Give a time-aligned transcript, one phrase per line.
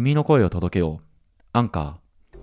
[0.00, 1.04] 君の声を届けよう。
[1.52, 2.38] アンカー。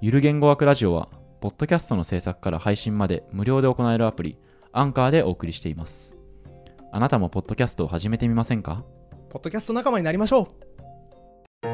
[0.00, 1.10] ゆる言語学ラジオは、
[1.42, 4.38] ポッドキャストの制作から配信まで無料で行えるアプリ、
[4.72, 6.16] アンカーでお送りしています。
[6.90, 8.86] あなたもポッドキャストを始めてみませんか？
[9.28, 10.48] ポッドキャスト仲間になりましょ
[11.64, 11.66] う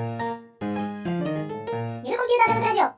[2.05, 2.91] ゆるコンピューター科学ラジオ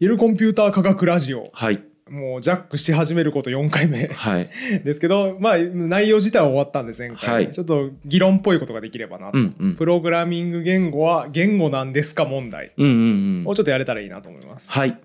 [0.00, 1.82] ゆるコンピューター科学ラジオはい。
[2.08, 4.50] もうジャックし始めること4回目はい。
[4.84, 9.74] ですけどまあ内容自体は終わったんで前回、はいちょっと議論っぽいことができればなと、うんうん。
[9.76, 13.54] プログラミング言語は言語なんですか問題を。
[13.54, 14.98] ちょっとやれたらいいなと思います、はい。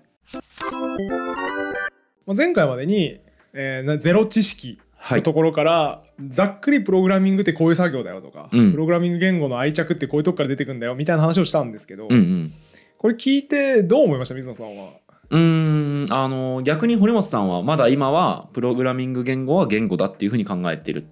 [2.26, 3.18] まあ前回までに、
[3.54, 5.20] えーなゼロ知識はい。
[5.20, 12.52] のところから、ざっくりプログラミングってこういう作業だよとか、うんプログラミング言語の愛着ってこういうとこから出てくるんだよみたいな話をしたんですけど、うんうん。
[12.98, 14.34] これ聞いてどう思いました？
[14.34, 14.90] 水野さんは。
[15.30, 21.06] うーん、あの、逆に堀本さんは、まだ今は、プログラミング言語は言語だっていうふうに考えてる。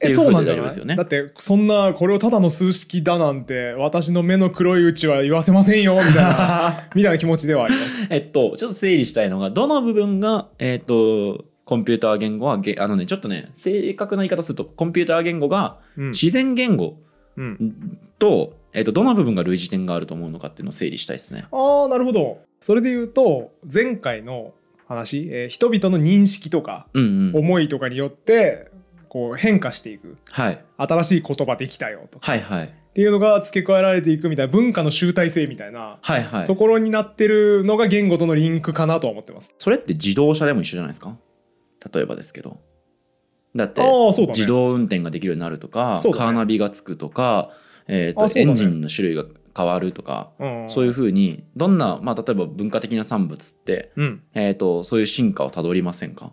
[0.00, 0.64] えっていうそうなんじゃない？
[0.64, 8.06] ですよねだってそんなこれをただの数式だなんて私の目の黒いうちは言わせませんよみたいな みたいな気持ちではあります。
[8.10, 16.96] えっと、ちょっと整理したいのが、どの部分が、えっと、コンピューター言語は、げあのね、ちょっとね、正確な言い方すると、コンピューター言語がうん自然言語
[17.36, 21.46] うん、と、えっと、どの部分が類似点があると思うのかっていうのを整理したいですね。
[21.52, 22.38] ああなるほど。
[22.64, 24.54] それで言うと前回の
[24.88, 26.86] 話、えー人々の認識とか。
[26.94, 28.68] 思いとかによって
[29.10, 30.64] こう変化していくはい。
[30.78, 32.64] 新しい言葉できたよとかはいはい。
[32.64, 36.56] っていうのが付け加えられていくみたいな文化の集大成みたいなはいはいと。
[36.56, 39.54] ころになってるのが言語とのリンクかなとは思ってます。
[39.58, 41.18] それって自動車でも一緒じゃないですか？
[41.92, 42.60] 例えばですけど。
[43.54, 43.82] だって。
[44.28, 47.50] 自動運転ができるようになるとか、ねカーナビがつくとか、
[47.88, 49.26] えーとねエンジンの種類が
[49.56, 56.32] 変わるとか、うんそういうふうにどんな、まあ、例えば文化的な産物って、うんえー、とそういう進化をたどりませんか？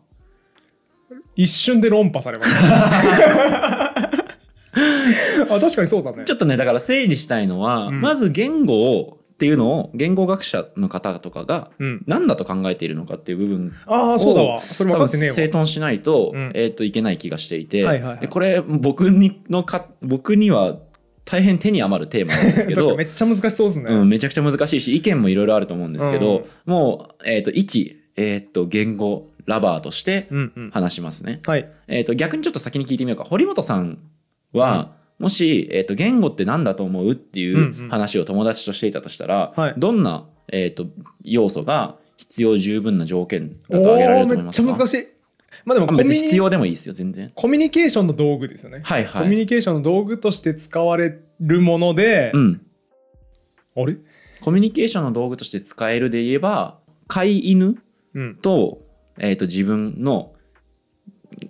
[1.36, 4.02] 一瞬で論破されました。
[5.56, 6.36] あ確かにそうだねちょ。
[6.36, 14.62] っとねだから整理したいのは、うんまず言語をっていうのを言語学者の方とかがうん、何だと考えているのかっていう部分ああそうだわ。
[14.62, 15.34] それ多分分かってね。
[15.34, 20.78] 整頓しないと,、うんえー、といけない気がしていて、はいはいはいでこれ僕にのか僕には
[21.26, 23.86] 大変手に余るテーマなんですけど にめっちゃ難しそうですね。
[23.92, 30.70] うん、めちゃくちゃ難しいし意見もいろいろあると思うんですけど、もう、えー、と一、えー、と言語ラバーとしてうんうん。
[30.72, 31.40] 話しますね。
[31.46, 31.68] はい。
[31.88, 34.00] えー、と逆にちょっと先に聞いてみようか堀本さん
[34.54, 40.88] は、もし、えー、と言語って何だと思うっていんううん話を友達としていたとしたら、はいどんな、えー、と
[41.24, 44.68] 要素が必要十分な条件だおと挙げられると思いますか？
[44.68, 45.08] ちゃ難しい。
[45.66, 47.32] まあでもあ別にコミュニ必要でもいいですよ全然。
[47.36, 48.82] コミュニケーションの道具ですよね。
[48.84, 49.24] はいはい。
[49.24, 52.62] コミュニケーションの道具として使われるもので、うん、
[53.76, 53.98] あれ？
[54.42, 57.78] コミュニケーションの道具として使えるで言えば飼い犬
[58.14, 58.36] うん。
[58.38, 58.82] と,、
[59.20, 60.34] えー、と自分の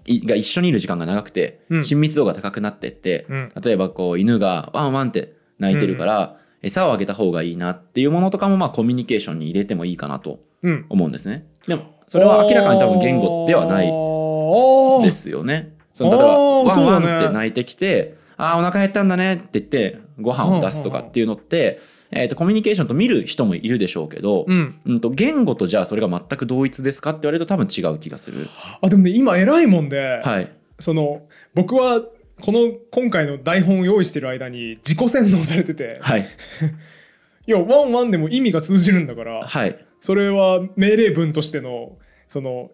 [0.05, 3.51] いが一緒にいる時間が長くて、うん親密度が高くなってって、うん。
[3.63, 10.85] 例えばこう犬がワンワンって鳴いてるから、餌をあげた方がいいなっていうものとかもまあコミュニケーションに入れてもいいかなとうん。
[10.89, 11.47] 思うんですね。
[11.67, 15.77] でもそれは明らかに多分言語ではないいですよね。
[15.93, 21.79] その例えばワンワンって鳴いてきて、ああお腹減ったんだねって言ってご飯を出すとかっていうのって、
[22.11, 24.81] えー、とコミュニケーションと見る人もいるでしょうけど、うん。
[24.85, 28.49] うん、と言語とじゃあそれが全く同一ですかって言われると多分違う気がする。
[28.81, 30.51] あ、でもね、今偉いもんで、はい。
[30.79, 31.21] その、
[31.53, 32.01] 僕は、
[32.41, 36.27] この今回の台本を用意してる間に自己洗脳されてて、はい。
[37.47, 39.77] いや、ワンワンでも意味が通じるんだから、はい。
[40.01, 41.97] それは命令文としての、
[42.27, 42.71] その、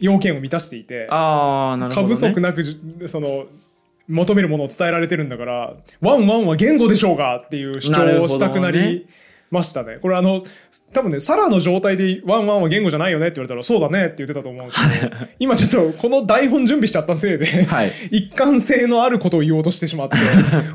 [0.00, 2.14] 要件を満たしていて、ああ、なるほど、ね。
[2.14, 3.46] 過不足なくじその
[4.08, 9.08] 求めるものを伝えられてるんだからワンワンは言語でしょうがっていう主張をしたくなり
[9.50, 9.98] ましたね。
[10.00, 10.42] これあの
[10.92, 17.92] 多分ねサラの状態でワンワンは言語じゃないよねって言われたらそうだねって言ってたと思うんですけど今ちょっとこの台本準備しちゃったせいで、 はい。
[18.10, 20.16] 一貫性のあることを言おうとしてしまって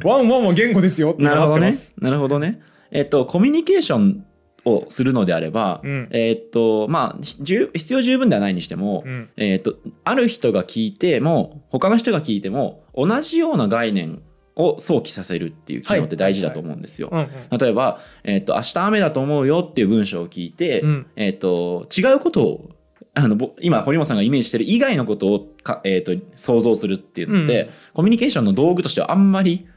[0.03, 1.93] ワンワンは言語ですよってなるほどねなってます。。
[1.99, 2.59] なるほどね。
[2.91, 4.25] えっと、コミュニケーション
[4.65, 14.21] をするのであれば、うんえっと、まあ、必要十分ではないにしても、うんえっと、ある人が聞いても、他の人が聞いても、同じような概念
[14.55, 17.09] を想起させるっていう機能って大事だと思うんですよ。
[17.11, 22.69] うんうん例えば、えっと、明日雨だと思うよっていう文章を聞いて、うんえっと、違うことを、
[23.13, 29.67] あのぼ今堀本さんがイメージしてる以外のことをか、えっと想像するっていうのって、うんコミュニケーションの道具としてはあんまり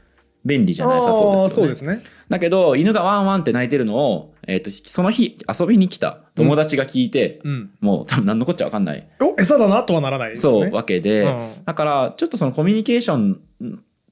[0.45, 1.49] 便利じゃなさそうですよね。
[1.49, 2.03] そうですね。
[2.29, 10.71] だけど犬がワンワンって鳴いてるのを、えっとその日遊びに来た友達が聞いて、うん、もう多分何のこっちゃ分かんない、お餌だなとはならないですそうよね。
[10.71, 13.41] わけで、うんだからちょっとそのコミュニケーション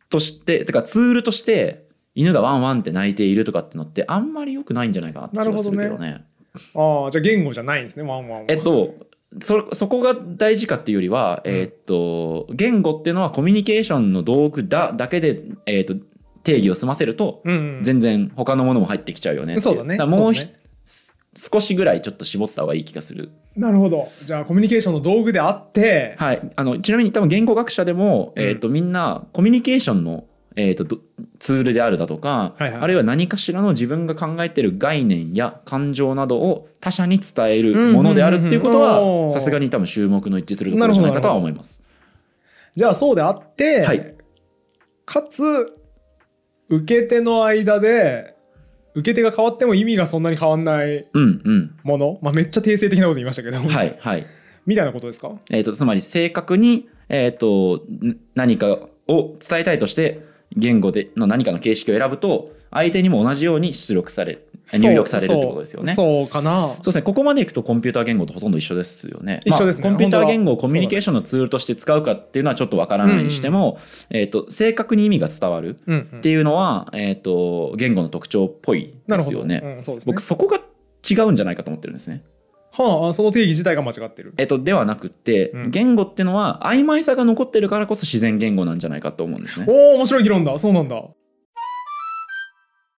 [0.10, 6.12] としててかツールとして犬がワンワンって鳴いているとかってのってあんまり良くないんじゃないかなって気がするけどね。
[6.12, 6.26] なる
[6.76, 8.46] ああじゃあ言語じゃないんですねワンワンは。
[8.48, 8.94] えっと
[9.40, 15.96] そそこが大事かっていうよりは、うんえっと言語っていうのはコミュニケーションの道具だだけで、えっと
[16.44, 17.42] 定義を済ませると
[17.82, 19.98] 全然他のものも入ってきちゃうよねそうだね。
[20.06, 20.34] もう
[21.36, 23.32] 少しぐらいちょっと絞った方がいい気がする。
[23.56, 24.08] なるほど。
[24.24, 28.44] じゃあコミュニケーションの道具であって、はい、あのちなみに多分言語学者でも、うん。
[28.44, 30.26] えー、とみんなコミュニケーションの、
[30.56, 30.98] えー、とど
[31.40, 32.82] ツールであるだとか、はいはい。
[32.82, 41.84] あるいは何かしらの自分が考えている概念や感情などを他者に伝えるものであるっていうことはさすがに多分注目の一致するところじゃないかとは思います。
[42.76, 44.16] じゃあそうであって、はい。
[45.06, 45.74] かつ
[46.70, 48.36] 受け手の間で
[48.96, 51.76] 受け手が変わっても意味がそんなに変わんないうんうん。
[51.84, 54.26] もの、まあ、めっちゃ定性的なこと言いましたけど、はいはい。
[54.66, 55.32] みたいなことですか？
[55.50, 60.22] えー、とつまり正確に、えー、とん何かを伝えたいとして
[60.56, 64.40] 言語での何かの形式を選ぶと相手にも同じように出力され
[64.72, 65.94] 入力されるってことですよね。
[65.94, 66.68] そうかな。
[66.68, 69.42] そうですね、ここまでいくとコンピューター言語とほとんど一緒ですよね。
[69.46, 69.90] 一緒ですね。
[69.90, 73.78] まあコンピューター言語をコミュニケーションのツールとして使うかっていうのはちょっとわからないにしても、
[74.10, 79.62] えっ、と、正確に意味が伝わるうんうんっていうのは、えっ、と、言語の特徴っぽいですよね。
[79.64, 80.14] うん、そうですね。
[80.14, 80.60] 僕、そこが
[81.10, 82.24] 違うんじゃないかと思ってるんですね。
[82.76, 84.34] はあその定義自体が間違ってる。
[84.38, 85.72] えっ、と、ではなくて、うん。
[85.72, 89.68] 言語っていうのは曖昧さが残ってるからこそ自然言語なんじゃないかと思うんですね。
[89.70, 90.58] おお面白い議論だ。
[90.58, 91.04] そうなんだ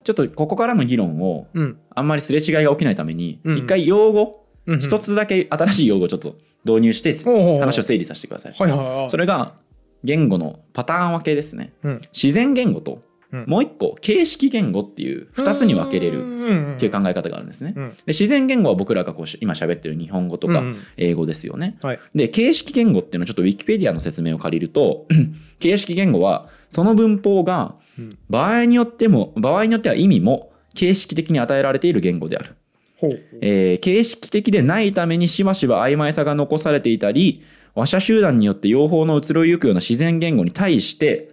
[0.05, 1.79] ちょっとここからの議論をうん。
[1.93, 3.57] あんまりすれ違いが起きないために、うん。
[3.57, 8.53] 一回用語、うん一つだけ新しい用語をちょっと導入して話を整理させてください。
[8.53, 9.53] はいはいはいそれが
[10.03, 11.73] 言語のパターン分けですね。
[11.83, 12.01] うん。
[12.13, 12.99] 自然言語と
[13.31, 13.45] うん。
[13.47, 17.73] もう一個形式言語っていう2つに分けれるるっていう考え方があるんですね。
[17.75, 17.89] うん。
[17.89, 20.63] で自然言語は僕らがこうし今喋ってる日本語とか
[20.97, 21.75] 英語ですよね。
[21.81, 21.99] はい。
[22.13, 25.07] で形式言語っていうのはちょっとウィキペディアの説明を借りると
[25.59, 32.55] 形式言語はその文法がうん場合によっても場合によっては意味も形式的に与えられている言語である。
[33.41, 37.43] えー形式的でないためにしばしば曖昧さが残されていたり
[37.75, 41.29] 話者集団によって用法の移ろいゆくような自然言語に対して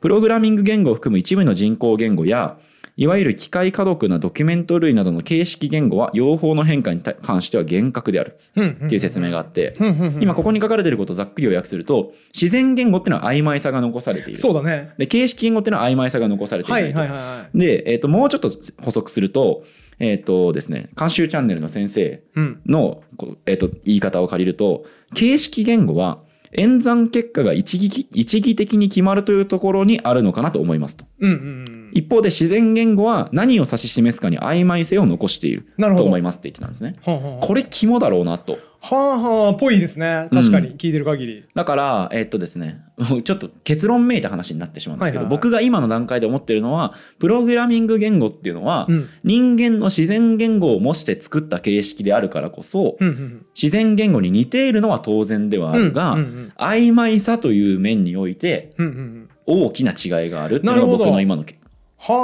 [0.00, 2.58] プログラミング言語を含む一部の人工言語や
[2.96, 8.38] いわゆる機械可読なドキュメント類などの形式言語は用法の変化に対関しては厳格である。
[8.52, 9.74] っていう説明があって。
[10.20, 14.36] 今ここに書かれていることをざっくり要約すると自然言語っていうのは曖昧さが残されている。
[14.36, 14.92] そうだね。
[14.98, 17.00] で形式言語っていうのは曖昧さが残されていはないいと。
[17.00, 18.50] はいはいはいで、えー、ともうちょっと
[18.82, 19.64] 補足すると,、
[19.98, 24.84] えーとですね、監修チャンネルの先生うんの、こうえー、と言い方を借りると
[25.14, 26.20] 形式言語は
[26.52, 31.06] 演算結果が一義一義的に決まるというところにあるのかなと思いますと。
[31.20, 36.96] うんうんうん一方で自然言語は何を指し示すかに曖昧性を残していると思いますって言ってたんですね。
[37.04, 37.46] はあはあ。
[37.46, 38.58] これ肝だろうなと。
[38.84, 40.28] はあはあぽいですね。
[40.32, 40.70] 確かに。
[40.76, 41.44] 聞いてる限り。
[41.54, 42.82] だからえーっとですね
[43.24, 49.08] ちょっと結論めいた話になってしまうんですけど、僕が今の段階で思ってるのはプログラミング言語っていうのは、うん。
[49.22, 59.28] 人間の自然言語を模して作った形式であるからこそ、うんうん自然言語に似ているのは当然ではあるが、うんうんうん曖昧さという面においてうんうんうん。
[59.44, 61.61] 大きな違いがあるっていうのが僕の今のはあ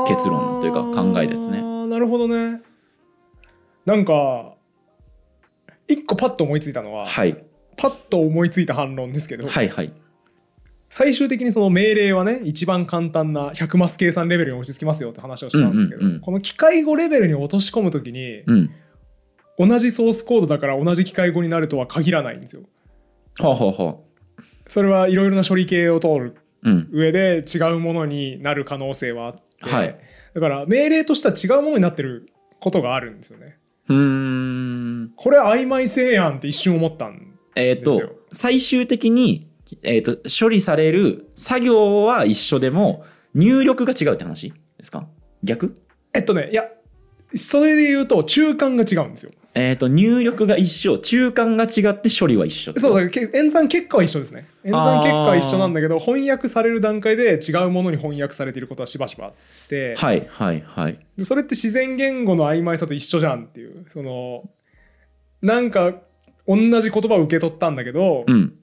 [0.08, 1.62] 結論というか考えですね。
[1.86, 2.60] なるほどね。
[3.86, 4.54] なんか
[5.86, 7.44] 一個パッと思いついたのは、はい。
[7.76, 9.92] パッと思いついた反論ですけど、はいはい。
[10.90, 18.70] 最終的にその命令はね一番簡単な100マス計算レベルに落ち着きますよって話をしたんですけど、うんうんうんこの機械語レベルに落とし込むときに、うん。
[19.58, 22.62] 同じソースコードだから同じ機械語になるとは限らないんですよ。
[23.40, 24.04] ほうほうほ
[24.68, 29.98] それはいろいろな処理系を通る上で違うものになる可能性はあって、はい。
[30.34, 33.58] だから命令としては違うものになってることがあるんですよね。
[33.88, 35.12] うーん。
[35.16, 38.08] これ曖昧性やんって一瞬思ったんえっ、ですよ。
[38.08, 39.48] と最終的に、
[39.82, 45.08] えー、と処理される作業は一緒でも入力が違うって話ですか？
[45.42, 45.74] 逆？
[46.12, 46.64] えっとねいや
[47.34, 49.32] それで言うと中間が違うんですよ。
[49.60, 54.48] えっ、と入力が一緒中間が違って処理は一緒そうだけ演算結果は一緒ですね。
[54.62, 59.32] 演算結果は一緒なんだけど翻訳される段階で違うものに翻訳されていることはしばしばあっ
[59.68, 60.98] て、はいはいはい。
[61.16, 64.48] でそれって自然言語の曖昧さと一緒じゃんっていうその
[65.42, 65.94] なんか
[66.46, 68.57] 同じ言葉を受け取ったんだけど、うん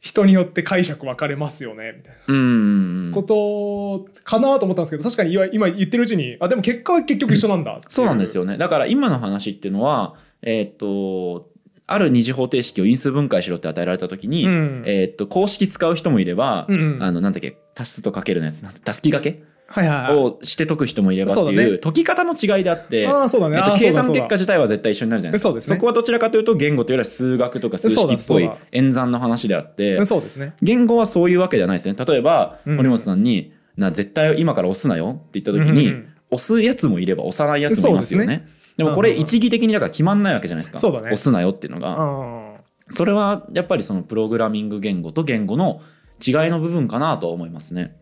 [0.00, 3.14] 人によって解釈分かれますよねみたいな。
[3.14, 8.58] ことかなと思ったんですけど確かに今今言ってるうちにあでも結果は結局一緒なんだそうなんですよね。
[8.58, 11.48] だから今の話っていうのはえっ、と
[11.86, 14.82] ある二次方程式を因数分解しろって与えられた時に、うん。
[14.86, 17.02] えっ、と公式使う人もいれば、うんうん。
[17.02, 21.78] あのなんだっけ足すとかけるのやつなんたすきがけをして解く人もいればっていうね。
[21.78, 23.56] 解き方の違いであってああそうだね。
[23.58, 25.74] えっと、計算結果自体は絶対一緒になるじゃないですか。
[25.74, 25.80] ね。
[25.80, 30.54] こはどちらかというと言語というよりは数学とか数式っぽい演算の話であってそうですね。
[30.62, 31.96] 言語はそういうわけではないですね。
[32.06, 32.76] 例えばうん。
[32.76, 38.48] 森本さんに「な絶対今から押すなよ」って言った時に、うんうん押すやつもいれば押さないやつもいますよね。
[38.76, 40.90] でもこれ一義的にだから決まんないわけじゃないですか。
[40.90, 40.98] ね。
[40.98, 41.96] 押すなよっていうのが。
[41.96, 42.56] あ
[42.88, 45.80] それはやっぱりそのプログラミング言語と言語の
[46.24, 47.96] 違いの部分かなとは思いますね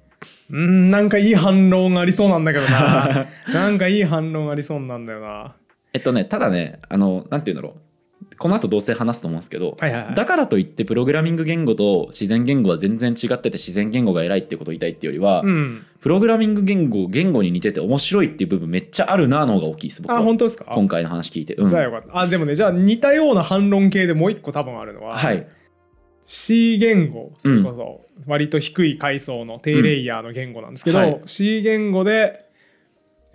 [0.51, 3.27] うんなんかいい反論ありそうなんだけどな。
[3.53, 5.55] なんかいい反論ありそうなんだよな。
[5.93, 7.81] えっとねただねあのなんて言うんだろう。
[8.37, 10.15] この後どうせ話すと思うんですけど、はいはいはい。
[10.15, 15.83] だからといってプログラミング言語と自然言語は全然違ってて自然言語が偉いってことを言いたいっていうよりは、うん。
[16.01, 20.19] プログラミング言語言語に似てて面白いっていう部分めっちゃあるなの方が大きいです僕は。
[20.19, 20.73] あ本当ですか？
[20.75, 21.69] 今回の話聞いて、うん。
[21.69, 22.19] じゃあよかった。
[22.19, 25.47] あでもねじゃあ似たような反論系でもう一個多分あるのは、はい。
[26.27, 31.05] C 言語それこそ割と低い階層の低レイヤーの言語なんですけど、うん。
[31.05, 31.21] はい。
[31.27, 32.45] C 言語で、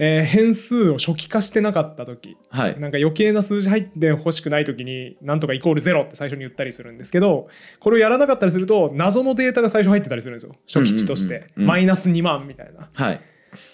[0.01, 2.79] えー変数を初期化してなかった時はい。
[2.79, 10.55] なんか余計な数字入って欲しくない時になんとかイコールゼロって最初に言ったりするんですけどこれをやらなかったりすると謎のデータが最初入ってたりするんですよ。
[10.67, 12.89] 初期値として、うんうんうんうんマイナス2万みたいな。
[12.93, 13.21] はい。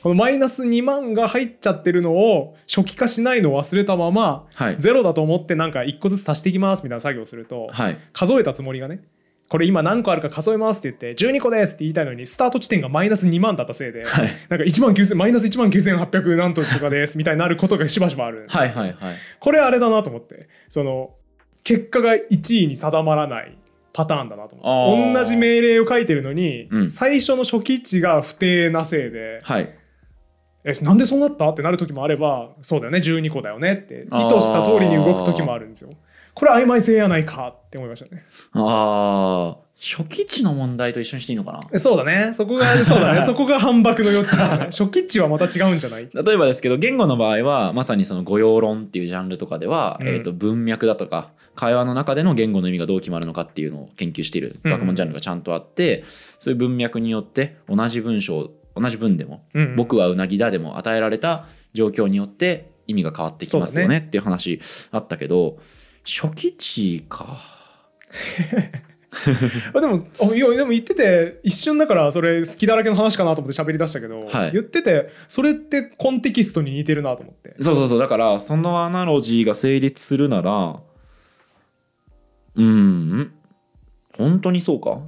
[0.01, 4.77] このマイナス2万が入っちゃってるのを初期化しないのを忘れたまま、はい。
[4.77, 7.97] ゼロだと思ってなんか1個ずつ足していきますみたいな作業をすると、はい。
[8.13, 9.01] 数えたつもりがね
[9.48, 14.30] これ今何個あるか数えますって言って12個ですって言いたいのにスタート地点がマイナス2万だったせいで、はい。
[14.50, 19.16] なんか1万9000マイナス1万9800何とかですみたいになることがしばしばあるはいはいはい。
[19.40, 21.12] これあれだなと思ってその
[21.64, 23.58] 結果が1位に定まらない
[23.94, 26.86] パターンだなと思って同じ命令を書いてるのに、うん。
[26.88, 29.74] 最初の初期値が不定なせいで、はい。
[30.68, 31.48] えなんでそうなった？
[31.50, 35.92] ってなる時もあればそうだよね12個だよねって意図した通りに動く時もあるんですよ
[36.36, 38.24] これ曖昧性やないかって思いましたね。
[38.54, 41.60] あー初期値の問題と一緒にしていいのかな？
[41.74, 42.34] えそうだね。
[42.34, 43.22] そこがそうだね。
[43.22, 46.10] そこが反駁の余地だね 初期値はまた違うんじゃない？
[46.13, 50.08] 例えばですけど言語の場合はまさにその語用論っていうジャンルとかでは、うん。
[50.08, 56.04] えー、と文脈だとか会話の中での言語の意味がどう決まるのかっていうのを研究している学問ジャンルがちゃんとあって、
[56.39, 59.75] そういう文脈によって同じ文章同じ文でも、うん。
[59.75, 64.06] 僕はうなぎだでも与えられた状況によって意味が変わってきますよそうだね。
[64.08, 64.62] っていう話
[64.92, 65.58] あったけど
[66.05, 67.38] 初期値か。
[69.74, 74.51] あ でもあいやでも言ってて一瞬だからそれ好きだらけの話かなと思って喋り出したけど、はい。
[74.51, 77.55] 言っててそれってコンテキストに似てるなと思って。
[77.62, 78.00] そうそうそう。
[78.00, 80.79] だからそのアナロジーが成立するなら
[82.55, 83.31] うーん
[84.17, 85.00] 本当にそうか？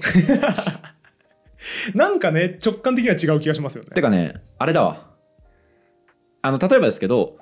[1.94, 3.90] なんかね直感的には違う気がしますよね。
[3.94, 5.06] てかねあれだわ。
[6.42, 7.38] あの例えばですけど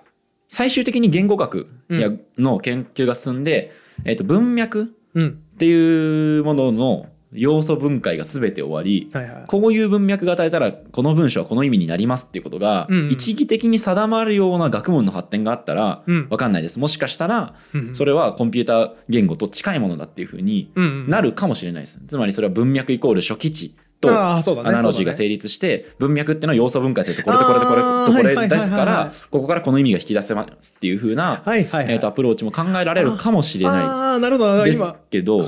[0.48, 3.72] 最終的に言語学やの研究が進んで、
[4.04, 5.42] えっと文脈うん。
[5.56, 9.44] っていうものの要素分解が全て終わりはいはい。
[9.48, 13.00] こういう文脈が与えたらこの文章はこの意味になりますっていうことがうん。
[13.06, 16.28] うん一義的に定まるような学問の発展があったらうん。
[16.30, 16.80] 分かんないです。
[16.80, 21.10] もしかしたらうんそれはコンピューター言語と近いものだっていうふうにうんうん。
[21.10, 22.02] なるかもしれないです。
[22.08, 31.94] つまりそれは文脈イコール初期値とああそうだねアナロジーが成立して文脈っていうのは要素分解するとこれとこれとこれとこれですからここからこの意味が引き出せますっていう風なはいはいはい。
[31.94, 34.62] えーとアプローチも考えられるかもしれなああなるほどな。
[34.62, 35.44] いです今けど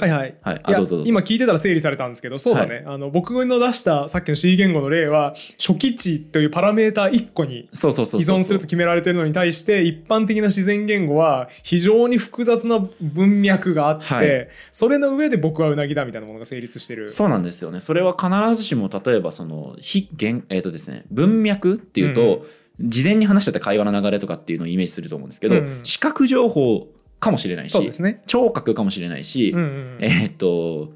[1.05, 14.47] 今聞いてたら整理されたんですけどそうだね、あの僕の出したさっきの C 言語の例は初期値というパラメーター1個にそうそうそう依存すると決められているのに対して一般的な自然言語は非常に複雑な文脈があって、はい。
[14.71, 17.09] それの上で僕はうなぎだみたいなものが成立してる。
[17.09, 17.79] そうなんですよね。
[17.79, 22.45] それは必ずしも例えばその非言えっ、とですね文脈っていうと、
[22.79, 25.79] 事前に話してた会話の流れとかっていうのをイメージすると思うんですけど、うんうん。
[25.83, 26.87] 視覚情報
[27.19, 28.21] かもしれないしね。
[28.27, 30.91] 聴覚かもしれないし、うんうんえっ、と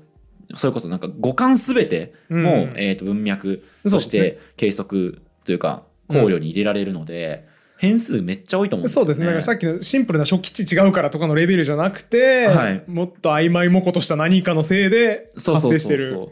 [0.56, 7.46] それこそなんか五感すべても、うんえー、と文脈そして計測というか考慮に入れられるので、
[7.78, 9.14] 変数めっちゃ多いと思うんですよね。
[9.14, 9.42] そうですね。
[9.42, 12.84] さっきのシンプルな初期値違うからとかのレベルじゃなくて、はい。
[12.86, 16.30] もっと曖昧模倣とした何かのせいでそう発そうそうそう生してる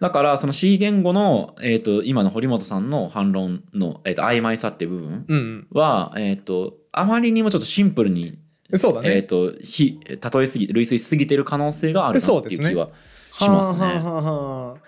[0.00, 8.38] だからその C 言語の、えー、と今の堀本さんの反論の、えー、と曖昧さっていう部分うんは、えー、とあまりにもちょっとシンプルに、うん
[8.74, 12.90] そうだね、えー、とひ例えすぎ類推しすぎてる可能性があるなっていう気は
[13.38, 13.80] しますね。
[13.80, 14.87] はあはあはあはあ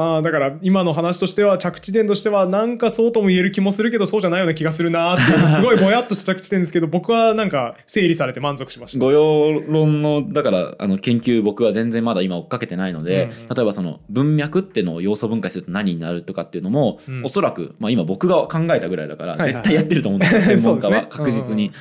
[0.00, 9.04] あーだから今の話としては着地点としてはなんかそうとも言える気もするけどそうじゃないような気がするなってすごいぼやっとした着地点ですけど僕はなんか整理されて満足しました。
[9.04, 17.24] 御用論のだからあの研究僕は全然まだ今追っかけてないので、うんうん例えばその文脈ってのを要素分解すると何になるとかっていうのも、うん。
[17.24, 21.00] おそらく、まあ、今僕が考えたぐらいだからはいはい絶対やってると思うんですよ、専門家は。
[21.00, 21.24] そうですね。
[21.24, 21.72] 確実に、うん。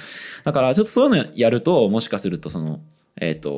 [0.45, 2.79] だからちょっとそういうのやるともしかするとその
[3.19, 3.49] えっ、と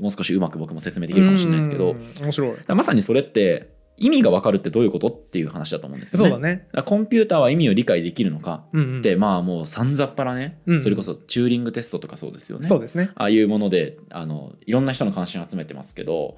[0.00, 2.56] もう少しうまく僕も説明できるかもしれないですけど、面白い。
[2.66, 6.30] らまさにそれって意味が分かるってどういうことっていう話だと思うんですよね。
[6.30, 6.68] そうだね。
[6.84, 12.66] コンピューターは意味を理解できるのかうんうんって、まあもうさんざっぱらね、うんそれこそチューリングテストとかそうですよね。
[12.66, 13.10] そうですね。
[13.14, 16.36] ああいうものであのいろんな人の関心を集めてますけど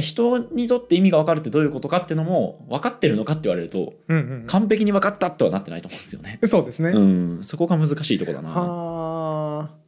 [0.00, 6.38] 人にとって意味が分かるってどういうことかっていうのも分かってるのかって言われるとうんうん完璧に分かったとはなってないと思うんですよね。
[6.44, 6.90] そうですね。
[6.90, 8.50] うん、そこが難しいところだな。
[8.50, 9.82] はあ。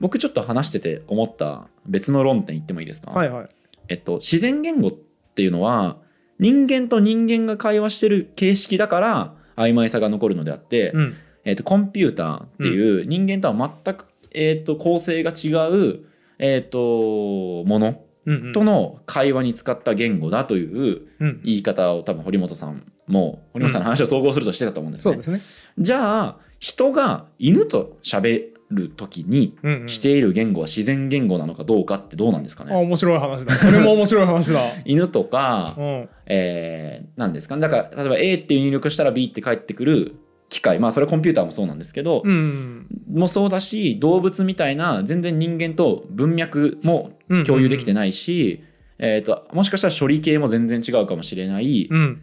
[0.00, 3.48] 僕ちょっと話してて思った別の論点言ってもいいですか、はいはい。
[3.88, 4.92] えっと、自然言語っ
[5.34, 5.98] ていうのは
[6.38, 11.14] 人間と人間が会話してる形式だから曖昧さが残るのであって、うん。
[11.44, 16.04] えー、とコンピューターっていう人間とは全く、えー、と構成が違う、
[16.38, 18.52] えー、とものうんうん。
[18.52, 21.40] との会話に使った言語だといううん。
[21.44, 25.12] 言い方を多分堀本さんも堀本さんの話を総合するとしてたと思うんですね。
[25.12, 25.40] そうですね。
[25.78, 29.88] じゃあ人が犬と喋る時にうんうん。
[29.88, 33.58] している言語は自然言語なのかどうかってどうなんですかあね面白い話だ。
[33.58, 34.60] それも面白い話だ。
[34.84, 36.08] 犬とか、うん。
[36.26, 37.62] えー、なんですかね。
[37.62, 40.16] だから例えば A っていう入力したら B って返ってくる
[40.48, 40.78] 機械。
[40.78, 48.62] まあそれはコンピューターもそうなんですけど、うんもそうだし動物みたいな全然人間と文脈も共有できてないし、
[48.98, 52.20] えー、ともしかしたら処理系も全然違うかもしれない、うん。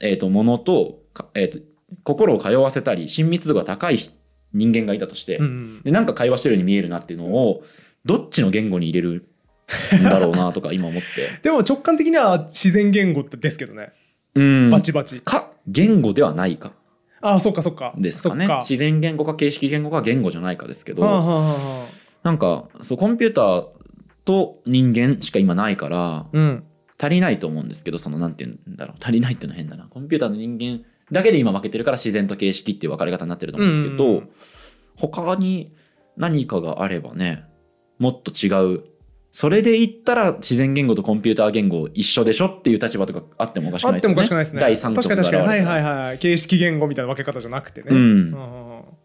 [0.00, 1.58] えー、とものと,か、えー、と
[2.02, 4.12] 心を通わせたり親密度が高い人
[4.52, 7.62] 間がいたとして、うんでなんか会話してるように見えるなっていうのを
[8.04, 9.28] どっちの言語に入れる
[10.00, 11.40] んだろうなとか 今思って。
[11.42, 13.92] でも直感的には自然言語ですけどね。
[14.34, 14.70] うん。
[14.70, 15.20] バチバチ。
[15.20, 16.72] か言語ではないか。
[17.20, 17.94] ああそっかそっか。
[17.96, 18.46] ですかね。
[18.60, 21.88] 自然言語か形式言語か言語じゃないかですけど、はあはあはあはあ。
[22.22, 23.66] なんかそうコンピューター
[24.24, 26.64] と人間しか今ないからうん。
[26.98, 28.96] 足りないと思うんですけどそのなんて言うんだろう。
[29.02, 29.84] 足りないっていうのは変だな。
[29.90, 34.30] コンピューターの人間だけで今分けてるから自然と形式っていう分かれ方になってると思うんですけど、うん
[34.98, 35.74] 他に
[36.16, 37.44] 何かがあればね
[37.98, 38.84] もっと違う
[39.30, 44.14] それで言ったら自然言語とコンピューター言語一緒でしょっていう立場とかあってもおかしくあってないですよね。
[44.14, 44.60] もおかしくないですね。
[44.60, 45.46] 第三確かに確かに。
[45.46, 45.84] はいはいい。
[45.84, 46.18] はい。
[46.18, 47.88] 形式言語みたいな分け方じゃなくてね。
[47.90, 48.34] うん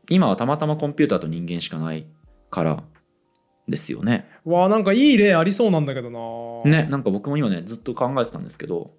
[0.09, 2.05] 今はたまたまコンピューターと人間しかない
[2.49, 2.83] から
[3.67, 4.25] ですよね。
[4.45, 6.71] わあなんかいい例ありそうなんだけどな。
[6.71, 8.91] ね、なんか僕も今ねずっと考えてたんですけど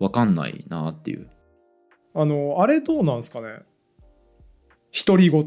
[0.00, 1.28] わかんないなっていう。
[2.14, 3.60] あのあれどうなんですかね？
[5.06, 5.44] 独り言。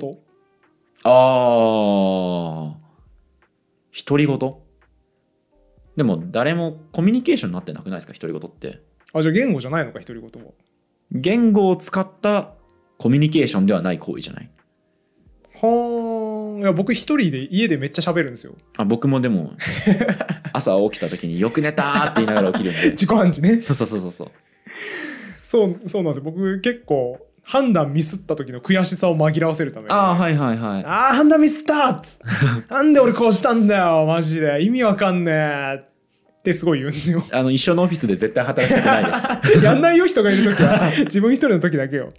[1.05, 2.74] あー
[4.08, 4.39] 独り言
[5.98, 8.13] でも誰もコミュニケーションになってなくないですか？
[8.13, 8.82] 独り言って。
[9.13, 10.00] あじゃあ言語じゃないのか？
[10.00, 10.53] 独り言も。
[11.12, 12.53] 言語を使った
[12.98, 14.50] コミュニケーションではない行為じゃない？
[15.62, 16.60] はあ。
[16.62, 18.56] いや僕一人で家でめっちゃ喋るんですよ。
[18.78, 19.52] あ僕もでも
[20.54, 22.91] 朝起きた時によく寝たーって言いながら起きるんで。
[22.91, 23.62] 自己暗示ね。
[23.62, 24.32] そうそうそうそうそう。
[25.43, 26.32] そうそうなんですよ。
[26.32, 29.91] 僕結構判断ミスった時の悔しさを紛らわせるために。
[29.91, 30.84] ああはいはいはい。
[30.86, 32.17] あー判断ミスったっつ
[32.71, 39.06] なんで俺こうしたんだよマジで意味わかんねえってすごい言うんですよあの一緒のオフィスで絶対働きたくない
[39.45, 39.60] です。
[39.63, 42.13] やんないよ人がいる時は自分一人の時だけよ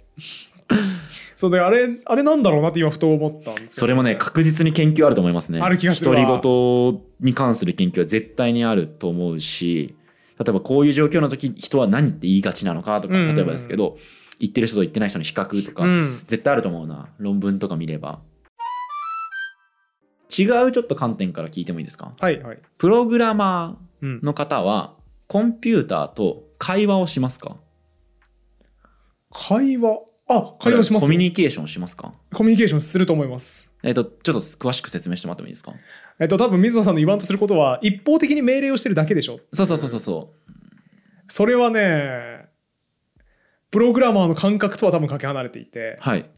[1.35, 5.59] そうであれあれなんだろうなって今ふと思ったんですけどそれもね確実に研究あると思いますね。
[5.61, 9.95] ある気がするわ独り言に関する研究は絶対にあると思うし
[10.37, 13.97] 例えばこういう状況の時人は何って言いがちなのかとか例えばですけど、
[14.39, 16.11] 言ってる人と言ってない人の比較とか、うん。
[16.27, 18.19] 絶対あると思うな論文とか見れば。
[20.37, 22.11] 違うちょっと観点から聞いてもいいですか？
[22.19, 24.95] はいはい、プログラマうんーの方は
[25.27, 27.55] コンピューターと会話をしますか？
[29.31, 29.99] 会話？
[30.27, 32.11] あ会話しますコミュよニケーションしますか？
[32.33, 33.71] コミュニケーションすると思います。
[33.83, 35.73] えっ、とちょっと詳しく説明してもらってもいいですか？
[36.19, 39.39] えっと多分水野さんの言わんとすることは一方的に命令をしてるだけでしょ？
[39.51, 40.51] そうそうそうそうそう。
[41.27, 42.45] それはね
[43.71, 46.29] プログラマーの感覚とは多分かけ離れていてはい。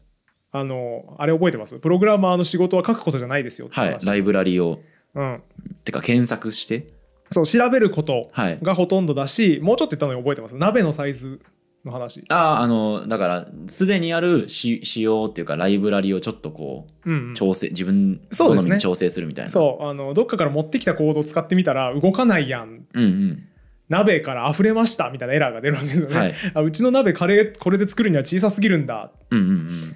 [0.50, 1.78] あのあれ覚えてます？
[1.78, 3.88] プログラマーの仕事は書くことじゃないですよってはい。
[3.90, 4.80] 話ライブラリを。
[5.14, 5.42] うん、
[5.84, 6.86] てか検索して。
[7.30, 8.58] そう調べることはい。
[8.62, 10.56] がほとんどだしもうちょっと言ったのに覚えてます？
[10.56, 11.40] 鍋のサイズ
[11.84, 12.24] の話。
[12.28, 17.34] あああのだからすでにあるし仕様っていうかライブラリをちょっとこううんうん。
[17.34, 19.48] 調整自分好みに調整するみたいな。
[19.48, 22.86] そうあのどっかから持ってきたコードを使ってみたら動かないやん。
[22.92, 23.44] うんうん。
[23.88, 26.34] 鍋から溢れましたみたいなエラーが出るわけですよね、はい。
[26.54, 29.10] あうちの鍋カレーこれで作るには小さすぎるんだ。
[29.30, 29.94] うんうん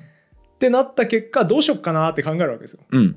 [0.55, 2.85] ってなった結果どうしよっかなって考えるわけですよ。
[2.91, 3.01] うん。
[3.01, 3.17] うん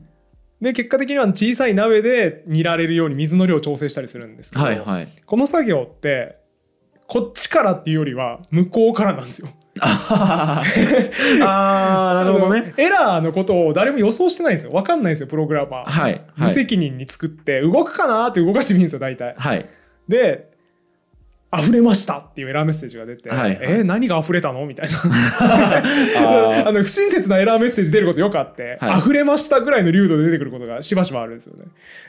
[0.61, 5.09] で結果的には小さい鍋で煮られるように水の量を調整したりするんですけど、はいはい。
[5.25, 6.37] この作業って
[7.07, 9.49] こっちからっていうよりは向こうからなんですよ。
[9.81, 14.71] あーあーなるほどねエラーのことを誰も予想してないんですよ。
[14.71, 15.85] 分かんないんですよ、プログラマー。
[15.85, 19.35] はいは無い責任に作って、動くかなって動かしてみるんですよ、大体。
[19.37, 19.69] はい
[20.07, 20.51] で、
[21.57, 24.97] 溢れましたっていうエラーメッセージが出て、はいはいえ何が溢れたのみたいな。
[26.63, 31.65] あ あの不親切なエラーメッセージ出ることよくあって、はい溢れましたぐらいの流度で出てくることがしばしばあるんですよね。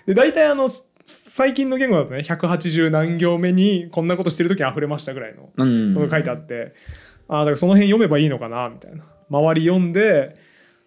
[0.07, 5.64] で大体あのす最近の言語だとね180何行目にこんなことしてる時に溢れましたぐらいのこと
[6.07, 6.75] が書いてあって、
[7.29, 9.05] ああだからその辺読めばいいのかなみたいな。
[9.29, 10.35] 周り読んで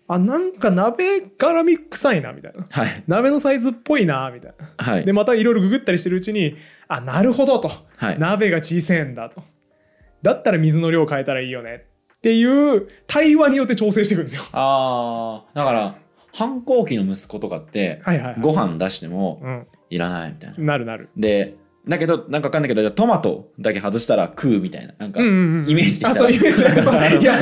[0.07, 2.65] あなんか鍋絡み臭いなみたいな。
[2.69, 3.03] はい。
[3.07, 4.73] 鍋のサイズっぽいなみたいな。
[4.77, 5.05] はい。
[5.05, 6.55] でまたいろいろググったりしてるうちに
[6.87, 8.19] あなるほどと、はい。
[8.19, 9.43] 鍋が小さいんだと。
[10.21, 14.41] だったら水の量変えたらいいよねっていう対話によって調整していくんですよ。
[14.51, 15.95] ああだから
[16.33, 20.57] 反抗期の息子とかってはいはいはい、ご飯出してもうん、いらないみたいな。
[20.57, 21.09] なるなる。
[21.17, 21.55] で
[21.87, 24.93] だけどなんかわかんないけどじゃあトマトだけ外したら食うみたいな。
[24.99, 26.63] なんかイメージであそうイメージ。
[26.63, 27.41] なんかそういやなん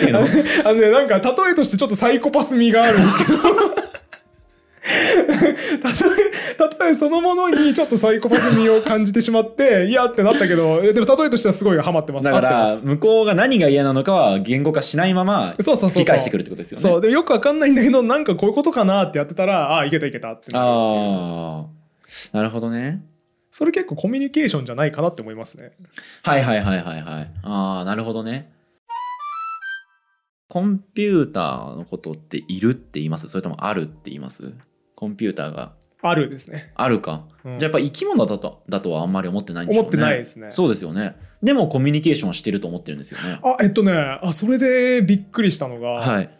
[0.00, 0.20] ていうの？
[0.64, 3.38] あのねなんか例えとしてちょっとサイコパス味があるんですけど。
[4.84, 12.24] 例え例えそのものにちょっとサイコパス味を感じてしまっていやってなったけどえでも例えとしてはすごいハマってます。
[12.24, 16.82] だから向こうが何が嫌なのかは言語化しないままそうそうそうしてくるってことですよね。
[16.82, 17.00] そう。
[17.00, 21.64] でよくわかんないんだけどなんかこういうことかなってやってたらああいけたいけたってなるああ
[22.32, 23.04] なるほどね。
[23.50, 25.72] それ結構コミュニケーションじゃないかなって思いますね。
[26.22, 27.30] はいはいはいはいはい。
[27.42, 28.52] ああなるほどね。
[30.48, 33.28] コンピューターのことっているって言います？
[33.28, 34.52] それともあるって言います？
[34.94, 35.72] コンピューターが。
[36.02, 36.70] あるですね。
[36.74, 37.58] あるか、うん。
[37.58, 39.88] じゃあやっぱ生き物だとだとはあんまり思ってないんでしょうね。
[39.88, 40.48] 思ってないですね。
[40.50, 41.16] そうですよね。
[41.42, 43.40] でもコミュニケーションはしてると思ってるんですよね。
[43.42, 46.30] あえっとねあそれでびっくりしたのが、はい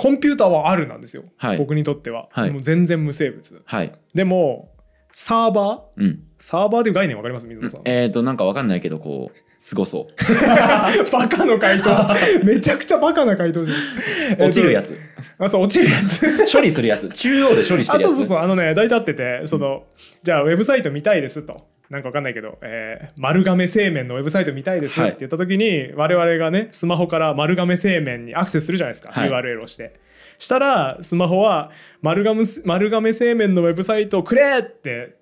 [0.00, 1.58] コンピューターはあるなんですよ、はい。
[1.58, 2.50] 僕にとっては、はい。
[2.50, 3.62] もう全然無生物。
[3.64, 3.92] はい。
[4.14, 4.72] でも
[5.12, 6.02] サーバー？
[6.02, 6.22] うん。
[6.38, 7.46] サーバーという概念わかります？
[7.46, 7.82] 水野さん。
[7.84, 10.14] えっ、ー、となんかわかんないけどこうすごそう。
[11.12, 12.14] バカの回答。
[12.42, 14.98] めちゃくちゃバカな回答じゃん落ちるやつ。
[15.38, 16.50] あそう落ちるやつ。
[16.50, 17.08] 処理するやつ。
[17.10, 17.94] 中央で処理してるやつ。
[17.94, 18.38] あそうそうそう。
[18.38, 19.84] あのね大体あっててその、
[20.22, 25.10] じゃあウェブサイト見たいですとなんかわかんないけど、えー丸亀製麺のウェブサイト見たいですっはい。
[25.12, 29.28] て言った時に、我々がねスマホから丸亀製麺にアクセスするじゃないですか、はい。
[29.28, 29.98] URL をして。
[30.38, 35.16] したらスマホは丸亀丸亀製麺のウェブサイトをくれって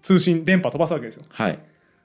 [0.00, 1.24] 通信電波飛ばすわけですよ。
[1.28, 1.58] はい。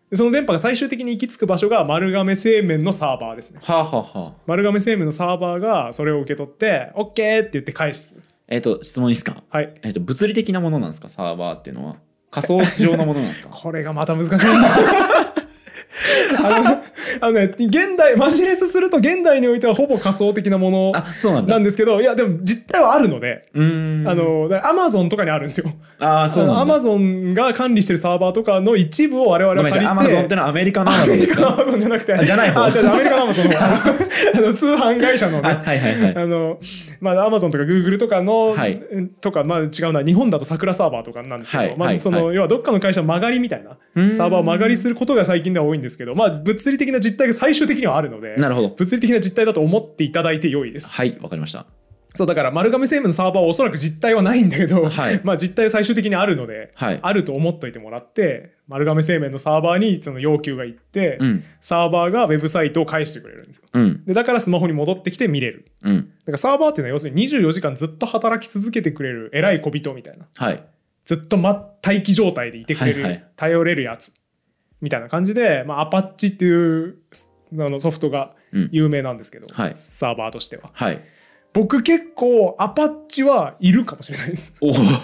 [0.10, 3.60] でその電波が最終的に行き着く場所が丸亀製麺のサーバーですね。
[3.64, 8.16] はあ、はあはあ、丸亀製麺のサーバーがそれを受け取って OK って言って返す。
[8.48, 9.44] えっ、と質問いいですか？
[9.50, 9.72] はい。
[9.84, 11.10] えっ、と物理的なものなんですか？
[11.10, 11.98] サーバーっていうのは
[12.32, 13.50] 仮想上のものなんですか？
[13.54, 14.36] これがまた難しい
[16.38, 16.84] あの
[17.22, 21.54] あのね現代マジレスすると現代においてはほぼ仮想的なものあそうなんだ。
[21.54, 25.72] なんですけどいやでも実態はあるのであのアマゾンとかにあるんですよ。
[26.00, 32.14] あーそうアマゾンが管理してるサーバーとかの一部を我々は借りてアマゾンってのはアメリカのアマゾンですアかマゾンじゃなくて。
[32.14, 32.64] あじゃない方。
[32.64, 33.66] あ違うアメリカのアマゾンの方。
[34.38, 35.50] あの通販会社のね。
[35.50, 36.16] あはいはいはい。
[36.16, 36.60] あの
[37.02, 38.82] まあアマゾンとかグーグルとかの、はい。
[39.22, 42.00] とかまあ違うな日本だと桜サーバーとかなんですけど、まあはいはい。
[42.00, 44.12] その、要はどっかの会社の曲がりみたいなうん。
[44.12, 48.70] サーバーを曲がりすることが最近では多いんですけどまあ物理的な実態が最終的にはあるのでなるほど。
[48.70, 50.90] 物理的な実態だと思っていただいて良いです。
[50.92, 51.66] はいわかりました。
[52.16, 55.22] そうだから丸亀製麺のサーバーはおそらく実態はないんだけど、はい。
[55.24, 57.00] まあ実態は最終的にあるので、はい。
[57.02, 61.44] あると思っといてもらって丸亀製麺のサーバーにその要求が行って、うん。
[61.60, 63.64] サーバーがウェブサイトを返してくれるんですよ。
[63.74, 64.04] うん。
[64.06, 65.66] でだからスマホに戻ってきて見れる。
[65.84, 65.98] うん。
[65.98, 70.64] だからサーバーっていうのは要するに24時間ずっと働き続けてくれる偉い小人みたいなはい
[71.06, 74.14] ずっと、ま、待機状態でいてくれる、はいはい頼れるやつ
[74.82, 76.98] みたいな感じで、まあ、アパッチっていう
[77.54, 78.70] あのソフトがうん。
[78.72, 79.74] 有名なんですけど、はい。
[79.76, 80.72] サーバーとしては。
[80.74, 81.04] はい。
[81.54, 85.00] 僕結構アパッチはいるかもしれないです、おー。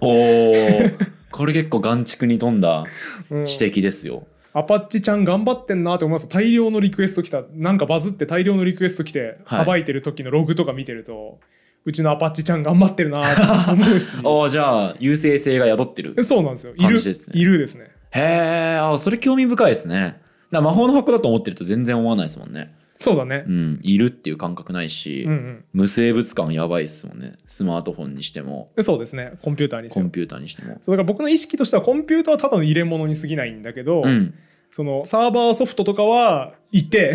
[0.00, 1.10] おー。
[1.30, 2.84] これ結構眼蓄に富んだ
[3.30, 3.38] うん。
[3.40, 6.28] 指摘ですよ、アパッチちゃん頑張ってんなって思います。
[6.28, 7.42] 大量のリクエスト来た。
[7.54, 11.40] なんかバズって大量のリクエスト来てさばいてる時のログとか見てると、
[11.84, 14.16] うちのアパッチちゃん頑張ってるなって思うし。
[14.24, 16.14] おーじゃあ優勢性が宿ってる。
[16.18, 16.74] えそうなんですよ。
[16.76, 17.40] いるですね。
[17.40, 20.20] いるですねへえあそれ興味深いですね。
[20.50, 22.74] だ魔法の箱だと思ってると全然思わないですもんね。
[22.98, 23.44] そうだね。
[23.46, 23.80] うん。
[23.82, 25.64] いるっていう感覚ないし、うんうん。
[25.72, 27.36] 無生物感やばいですもんね。
[27.46, 28.70] スマートフォンにしても。
[28.76, 29.32] えそうですね。
[29.42, 30.78] コンピューターにせよコンピューターにしても。
[30.80, 34.34] そうだから僕の意識としてはコンピューターはただの入れ物に過ぎないんだけど、うん。
[34.70, 37.14] そのサーバーソフトとかはいて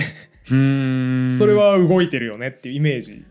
[0.49, 1.29] うーん。
[1.31, 3.25] それは動いてるよねっていうイメージ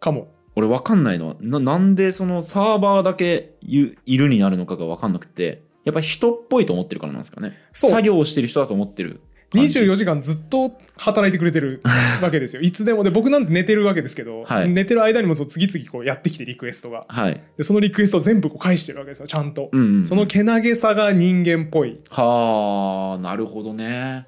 [0.00, 0.28] かも。
[0.54, 7.58] 俺分かんないのはななんでそのサーバーだけいいるになるのかが分かんなくてやっぱ人っぽいと思ってるからなんですかね。
[7.72, 9.20] 作業をしてる人だと思ってる
[9.52, 9.80] 感じ。
[9.80, 11.82] 24時間ずっと働いてくれてる
[12.22, 12.62] わけですよ。
[12.62, 13.04] いつでも。
[13.04, 14.70] で僕なんて寝てるわけですけど、はい。
[14.70, 17.04] 寝てる間にもそう次々こうやってきてリクエストが。
[17.08, 20.04] はい、でそのリクエストを全部こう返してるわけですよちゃんと、うんうんうん。
[20.04, 21.98] そのけなげさが人間っぽい。
[22.10, 24.26] はあなるほどね。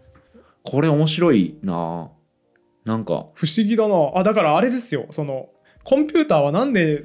[0.63, 2.11] これ面白いな。
[2.85, 3.27] なんか。
[3.35, 4.13] 不思議だな。
[4.15, 5.07] あだからあれですよ。
[5.11, 5.49] その
[5.85, 7.05] コンピューターはなんで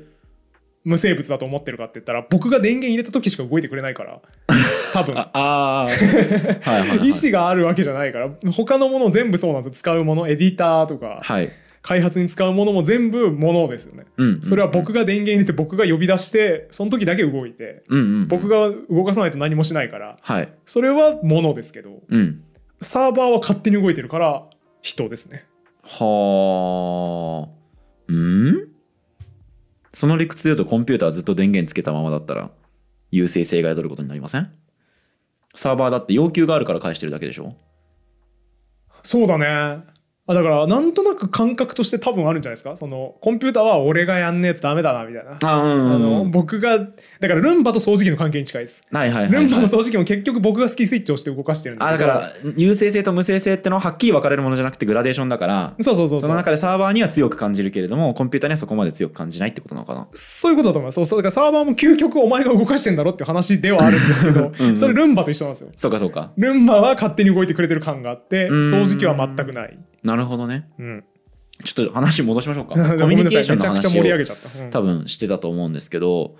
[0.89, 4.19] 無生物だと思ってるかって言ったら僕が電源入れた時しか動いてくれないから。
[4.93, 5.15] 多分。
[5.17, 8.30] ああーはいはい、はい、意思があるわけじゃないから。
[8.52, 9.67] 他のもの全部そうなんです。
[9.67, 11.19] よ使うものエディターとか。
[11.21, 11.49] はい、
[11.84, 14.06] 開発に使うものも全部ものですよね。
[14.17, 14.41] うんうん。
[14.41, 18.28] それは僕が電源入れて僕が呼び出してその時だけ動いてうんうんうん。
[18.28, 20.49] 僕が動かさないと何もしないからはい。
[20.65, 22.41] それはものですけどうん。
[22.82, 24.43] サーバーは勝手に動いてるから
[24.82, 25.45] 人ですね。
[25.84, 27.49] はあ
[28.08, 28.67] うん？
[29.93, 32.52] その理屈で言うとコンピューターずっと電源つけたままだったら
[33.12, 34.52] 優勢性が宿ることになりません？
[35.56, 37.56] サーバーだって要求があるから返してるだけでしょ？
[39.02, 39.84] そうだね。
[40.30, 42.78] ああだからなんとなく感覚として多分あるんじゃないですか？
[42.78, 45.38] そのコンピューターは俺がやんねえとダメだなみたいな。
[45.42, 46.89] あうんあの僕がだか
[47.22, 48.84] らルンバと掃除機の関係に近いです。
[48.92, 55.74] はいはいはい、ルンバの掃除機も結局僕が好きスイッチを押して動かしてるんだあだから有性性と無性性ってのははっきり分かれるものじゃなくてグラデーションだから。
[55.82, 60.08] そうそうそうその中でサーバーには強く感じるけれどもコンピューターにはそこまで強く感じないってことなのかな？
[60.13, 60.96] そういうことだと思います。
[60.96, 64.78] そうそうだからサーバーも究極お前が動かしてんだろっていう話ではあるんですけどうん。
[64.78, 65.70] それルンバと一緒なんですよ。
[65.76, 66.32] そうかそうか。
[66.38, 68.60] ルンバは勝手に動いてくれてる感があってうん。
[68.60, 70.70] 掃除機は全くない、なるほどね。
[70.80, 71.04] うん、
[71.64, 72.76] ちょっと話戻しましょうか。
[72.96, 74.70] ごコミュニケーションの話をげちゃった、うん。
[74.70, 76.36] 多分してたと思うんですけど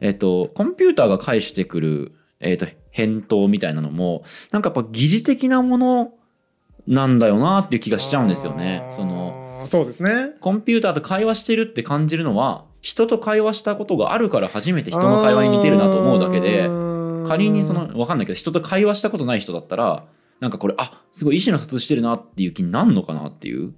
[0.00, 6.12] えっとコンピューターが返してくる、えっと返答みたいなのもなんかやっぱ疑似的なもの
[6.86, 8.86] なんだよなっていう気がしちゃうんですよね。
[8.90, 10.32] そのそうですね。
[10.40, 16.68] コンピューターと会話してるって感じるのは人と会話したことがあるから初めて人の会話に似てるなと思うだけで
[17.26, 20.04] 仮にその分かんないけど人と会話したことない人だったら
[20.40, 23.72] なんかこれあすごい意思の疎通してるなっていう気になるのかなっていう。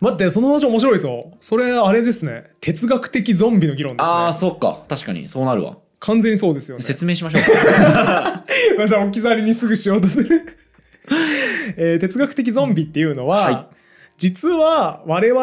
[0.00, 2.50] 待ってその話面白いですよそれあれですね。
[2.60, 4.82] 哲学的ゾンビの議論ですああねそっか。
[4.88, 5.28] 確かに。
[5.28, 5.78] そうなるわ。
[6.00, 6.82] 完全にそうですよね。
[6.82, 7.42] 説明しましょう。
[7.42, 8.44] か
[8.78, 10.42] また置き去りにすぐしようとする、
[11.76, 13.76] えー哲学的ゾンビっていうのは、はい。
[14.18, 15.42] 実は我々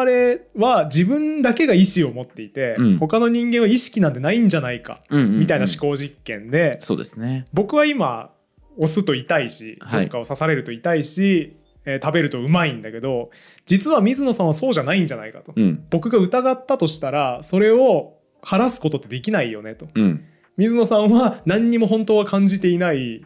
[0.56, 2.98] は自分だけが意思を持っていて、うん。
[2.98, 5.40] 他の人間は意識なんてないんじゃないか、うんうんうん。
[5.40, 7.46] みたいな思考実験でそうですね。
[7.52, 8.30] 僕は今
[8.76, 10.06] 押すと痛いしどはい。
[10.06, 13.30] っかを刺されると痛いし、えー食べるとうまいんだけど
[13.66, 15.84] 実は水野さんはそうじゃないんじゃないかと、うん。
[15.90, 19.88] 僕が疑ったとしたらそれを晴らすことってできないよねと。
[19.94, 20.24] うん。
[20.56, 23.24] 水野さんは何にも本当は感じていない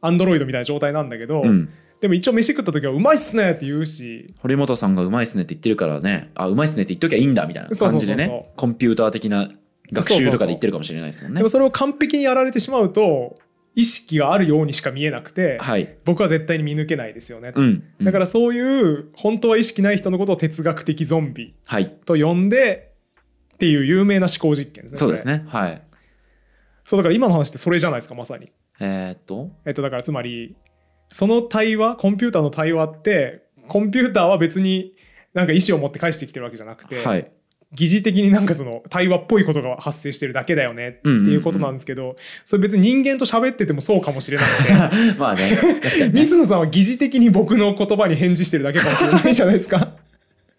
[0.00, 1.70] アンドロイドみたいな状態なんだけど、うん。
[2.00, 6.30] でも一応飯食った時はうまいっすねって言うし堀本さんがうまいっすねって言ってるからね。
[6.34, 8.50] あうまいっすねって言っときゃいいんだみたいな感じでね。
[8.56, 9.48] コンピューター的な
[9.92, 11.38] 学習とかで言ってるかもしれないですもんね。
[11.38, 13.38] でもそれを完璧にやられてしまうと
[13.76, 15.96] 意識があるようにしか見えなくて、はい。
[16.04, 21.90] 僕は絶対に見抜けないですよね、うんだからそういう本当は意識ない人のことを哲学的ゾンビはい。
[22.04, 22.94] と呼んで
[23.54, 25.44] っていう有名な思考実験ですねそうですね。
[25.46, 25.82] はい。
[26.84, 28.50] そうだから今の話ってそれじゃないですかまさに。
[28.80, 29.50] えーっと？
[29.64, 30.56] えっとだからつまり
[31.08, 34.94] その対話コンピューターの対話ってコンピューターは別に
[35.34, 37.30] なんか意思を持って返してきてるわけじゃなくて、はい
[37.76, 44.72] 疑似的になんかその対話っぽいことが発生してるだけだよねっていうことなんですけど、それ別に人間と喋っててもそうかもしれなくて
[45.18, 46.20] まあね確かにね。
[46.26, 50.05] 水野さんは疑似的に僕の言葉に返事してるだけかもしれないじゃないですか。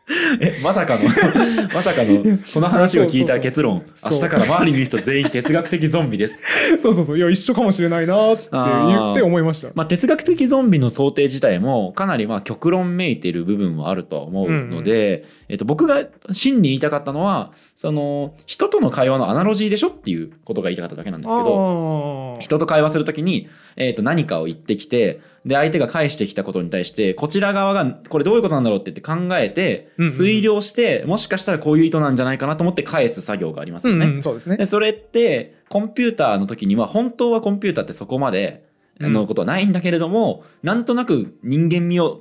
[0.39, 1.03] えまさかの
[1.73, 3.83] まさかのこの話を聞いた結論。
[4.09, 6.43] 明日から周りにいる人全員哲学的ゾンビです。
[6.77, 7.17] そうそうそう。
[7.17, 9.69] いや一緒かもしれないなって言って思いました。
[9.75, 34.05] まあ哲学的ゾンビの想定自体もかなりまあ極論めいてる部分はあるとは思うので、えっと、僕が真に言いたかったのはその人との会話のアナロジーでしょっていうことが言いたかっただけなんですけど人と会話するときに、えー、と何かを言ってきてで相手が返してきたことに対してこちら側がこれどういうことなんだろうって言って考えてうんうん推量してもしかしたらこういう意図なんじゃないかなと思って返す作業がありますよね。
[34.05, 34.57] うんうんそうですね。
[34.57, 34.65] で。
[34.65, 38.65] それってコンピューターの時には本当はコンピューターってそこまで
[38.99, 39.13] うん。
[39.13, 42.19] のことはないんだけれども、なんとなく人間味を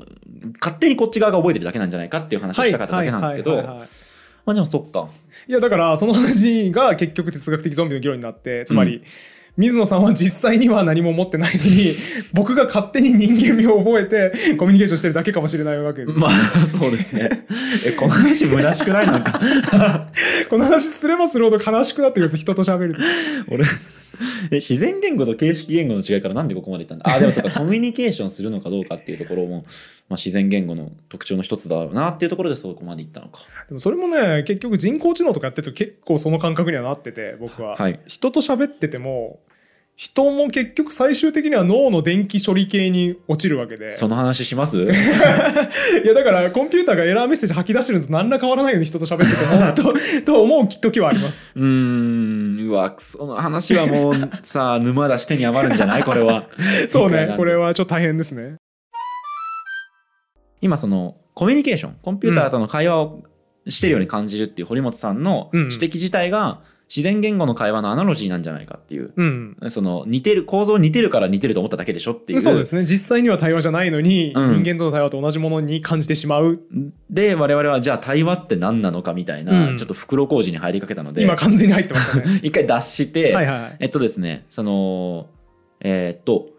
[0.61, 3.57] 勝手にこっち側が覚えてるだけなんじゃないかっていう話をしたかっただけなんですけど。
[3.57, 5.09] まあでもそっか。
[5.49, 9.03] いやだからその話が結局哲学的ゾンビの議論になってつまり、
[9.57, 11.95] 水野さんは実際には何も持ってないのに
[12.35, 16.19] 僕が勝手に人間味を覚えてコミュニケーションしてるだけかもしれないわけです。
[16.19, 17.47] まあそうですね
[17.87, 19.41] えこの話虚しくないなんか
[20.51, 23.01] この話すればするほど悲しくなってくるんです人と喋ると。
[23.51, 23.67] 俺え
[24.51, 27.05] 自然言語と形式言語の違いからなんでここまでいったんだ？
[27.09, 29.65] あでもそうか コミュニケーションするのかどうかっていうところも、
[30.09, 33.43] まあ、自然言語の特徴の一つだろうなっていうところでそこまでいったのか。
[33.69, 38.01] でもそれもね結局人工知能とかやってると結構その感覚にはなってて僕は、はい。
[38.07, 39.41] 人と喋ってても
[39.99, 43.91] 人も結局最終的には脳の電気処理系に落ちるわけで。
[43.91, 44.77] その話します？
[44.85, 44.87] い
[46.07, 49.99] やだからコンピューターがエラーメッセージ吐き出してるのと何ら変わらないように人と喋っててもと
[50.35, 51.51] と思う時はあります。
[51.55, 56.05] うーんうわその話はもうさあ沼出し手に余るんじゃない？
[56.05, 56.45] これは。
[56.89, 58.57] そうねこれはちょっと大変ですね。
[60.61, 63.23] 今そのコミュニケーションコンピューターとの会話を
[63.69, 65.63] してるように感じるっていう堀本さんのうん。
[65.73, 69.13] 指摘自体が自然言語の会話のアナロジーなんじゃないかっていう。
[69.17, 69.57] うん。
[69.69, 72.41] その似てる構造似てるから似てると思っただけでしょっていう。
[72.41, 72.85] そうですね。
[72.85, 74.63] 実際には対話じゃないのに、うん。
[74.63, 76.61] 人間との対話と同じものに感じてしまう。
[77.11, 79.77] で我々はじゃあ対話って何なのかみたいな、うん。
[79.77, 81.23] ちょっと袋小路に入りかけたので。
[81.23, 82.41] 今完全に入ってましたね。
[82.45, 83.77] 一回脱して、はいはいはい。
[83.81, 85.27] えっとですねその
[85.81, 86.51] えーっと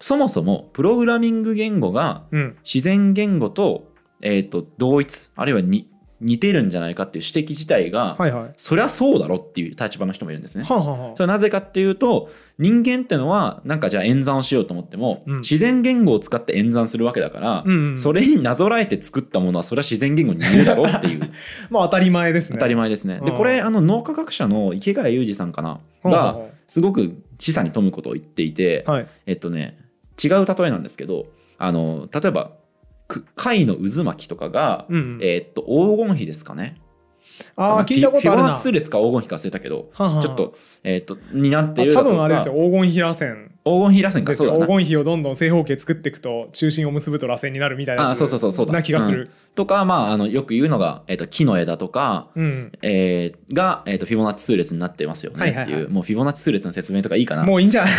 [0.00, 2.56] そもそもプログラミング言語がうん。
[2.64, 8.52] 自然言語と,、えーっと同一あるいはに似てるんじゃないかっていう指摘自体が、はいはい。
[8.56, 10.64] そりゃそうだろっていう立場の人もいるんですね。
[10.64, 21.20] はあ、はあはそれはなぜかっていうと人間ってのはなんかじゃあ演算をしようと思っても、うん自然言語を使って演算するわけだから、うんうんそれになぞらえて作ったものはそれは自然言語に似るだろうっていう
[21.70, 22.58] まあ当たり前ですね。
[22.58, 23.20] 当たり前ですね。
[23.24, 29.06] でうんこれあの脳科学者の池谷裕二さんかながすごく示唆に富むことを言っていて、あはい。
[29.26, 29.78] えっとね
[30.22, 32.59] 違う例えなんですけどあの例えばく
[33.34, 35.18] 貝の渦巻きとかが、うんうん。
[35.22, 36.76] えっと黄金比ですかね。
[37.56, 38.42] ああ、聞いたことあるな。
[38.42, 42.54] フィボナッチ数列か黄金比か忘れたけど、ちょっと,、えっとになってるあ多分あれですよ。
[42.54, 48.72] 黄金比螺旋黄金比螺旋かですよ黄金比をどんどん正方形作っていくと中心を結ぶと螺旋になるみたいなあそうそうそうそうだ。
[48.72, 52.72] な気がする、とか、まあ、あのよく言うのが、えっと木の枝とか、うん。
[52.82, 55.36] えーが、えっとフィボナッチ数列になってますよね。
[55.36, 55.82] っていう、はいはい。
[55.82, 57.44] はいもうフィボナッチ数列の説明とかいいかな。
[57.44, 57.92] もういいんじゃない？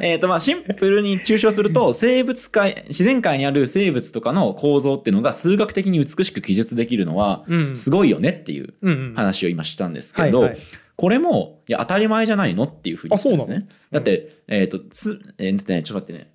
[0.00, 7.76] えっとまあシンプルに抽象すると生物界自然界にある生物とかの構造っていうのが数学的に美しく記述できるのはうん。
[7.76, 9.14] すごいよねっていううんうん。
[9.14, 10.58] 話を今したんですけど、はいはい
[11.00, 13.66] これもいや当たり前じゃないのっていうふうに言ってるんですね。
[13.90, 16.30] だって、えっ、とつ、えってね、ちょっと待ってね。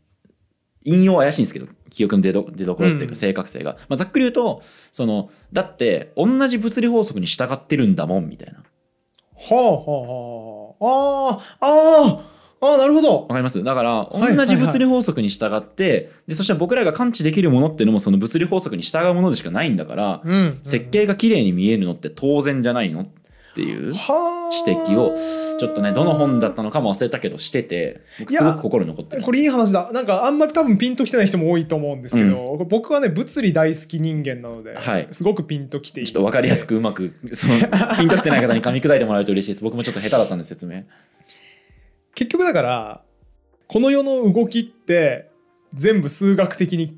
[0.86, 8.60] 引用怪しいんですけど記憶の出ど出どころっていううんか正確性が、まあ、ざっくり言うとそのだって同じ物理法則に従ってるんだもんみたいな。
[8.60, 8.64] は
[9.52, 10.96] あはあ
[11.28, 11.66] はああ。
[11.68, 13.22] ーあーあーなるほど。
[13.24, 13.64] わかります？
[13.64, 20.60] だから同じ物理法則に従って、でそしたら僕らが感知できるものっていうのもその物理法則に従うものでしかないんだから、うん。
[20.64, 23.02] 設計が綺麗に見えるのって当然じゃないの？
[23.02, 23.08] っ
[23.56, 25.18] ていうはあ指摘を
[25.58, 29.24] ちょっとねどの本だったのかも忘れたけどしてて僕すごく心に残ってる。
[29.24, 29.92] これいい話だ。
[29.94, 35.08] なんかあんまり多分ピンときてない人も多いと思うんですけど、僕はね物理大好き人間なので、はい。
[35.12, 37.54] すごくピンときていちょっと分かりやすくうまくその
[37.98, 39.64] ピンときてない方に噛み砕いてもらえると嬉しいです。
[39.64, 40.84] 僕もちょっと下手だったんで説明。
[42.14, 43.02] 結局だから
[43.68, 45.30] この世の動きって
[45.74, 46.98] 全部数学的に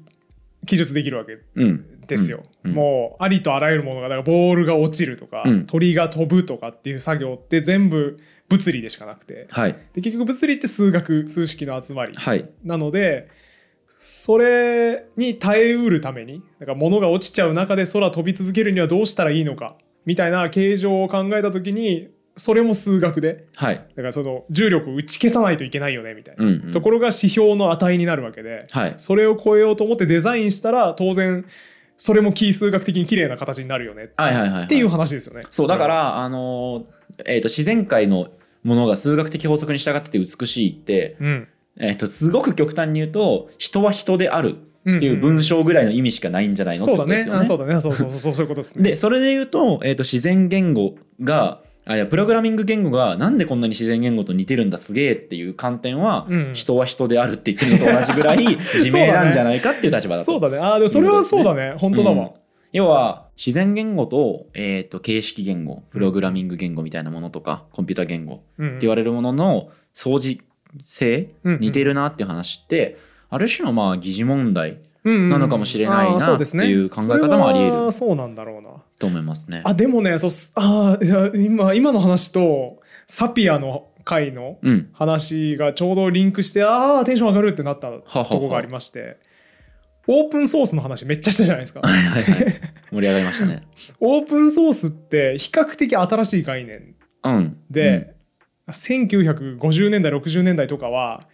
[0.65, 1.37] 記述できるわけ。
[1.55, 2.73] うんですよ、うん。
[2.73, 5.65] もうありとあらゆるものがだからボールが落ちるとか、うん。
[5.65, 8.17] 鳥が飛ぶとかっていう作業って全部
[8.49, 9.47] 物理でしかなくて。
[9.49, 9.75] はい。
[9.93, 12.49] で結局物理って数学数式の集まりはい。
[12.63, 13.29] なので
[13.87, 23.47] それに耐えうるためにだから物が落ちちゃう中で空飛び続けるにはどうしたらいいのかみたいな形状を考えた時にそれも数学で。
[23.55, 23.75] はい。
[23.75, 26.71] だからその重力を打ち消さないといけないよねみたいな、うんうん。
[26.71, 28.93] ところが指標の値になるわけで、はい。
[28.97, 31.45] それを超えようと思ってデザインしたら当然
[31.97, 35.45] それもキー数学的に綺麗な形になるよねっていう話ですよね。
[35.49, 38.29] そうだからあのーえーと自然界の
[38.63, 41.47] ものが数学的法則に従ってて美しいって、うん、
[41.79, 47.39] えー、とすごく極端に言うと人は人であるっていううん文章ぐらいの意味しかないんじゃないのってそうだねことですよね。
[47.39, 48.83] あそうだねそうそうそうそうそういうことですね。
[48.83, 56.53] でそれで言うと,、えー、と自然言語があいやプログラミング言語がなんでこんなに自然言語と似てるんだすげえっていう観点は、うん。
[56.53, 58.45] 人は人であるって言ってるのと同じぐらい
[58.75, 60.31] 自明なんじゃないかっていう立場だと。
[60.31, 60.57] そうだね。
[60.57, 61.73] あーでもそれはそうだね。
[61.77, 62.15] 本当だわ。
[62.15, 62.29] うん
[62.73, 70.41] 要は自然言語と,、えー、と形式言語プログラミング言語みたいなものとか、コンピュータ言語ってうん言われるものの相似
[70.83, 71.59] 性、うん。
[71.61, 72.97] 似てるなっていう話って
[73.29, 77.91] ある種のまあ疑似問題ななのかもしれないなっていう考え方もあり得る。
[77.91, 78.55] そうなんだろう。
[78.55, 78.56] な。
[78.99, 79.61] と思いますね。
[79.63, 88.01] あでもねそうすあーいや今今の話とサピアの回のうん話がちょうどリンクしてああテンション上がるってなったと
[88.39, 89.17] こがありまして
[90.07, 91.81] オープンソースの話めっちゃしたじゃないですか。
[91.81, 93.63] はいはいはい盛り上がりましたね。
[93.99, 97.57] オープンソースって比較的新しい概念うん。
[97.69, 98.15] で、
[98.69, 101.27] 1950年代60年代とかは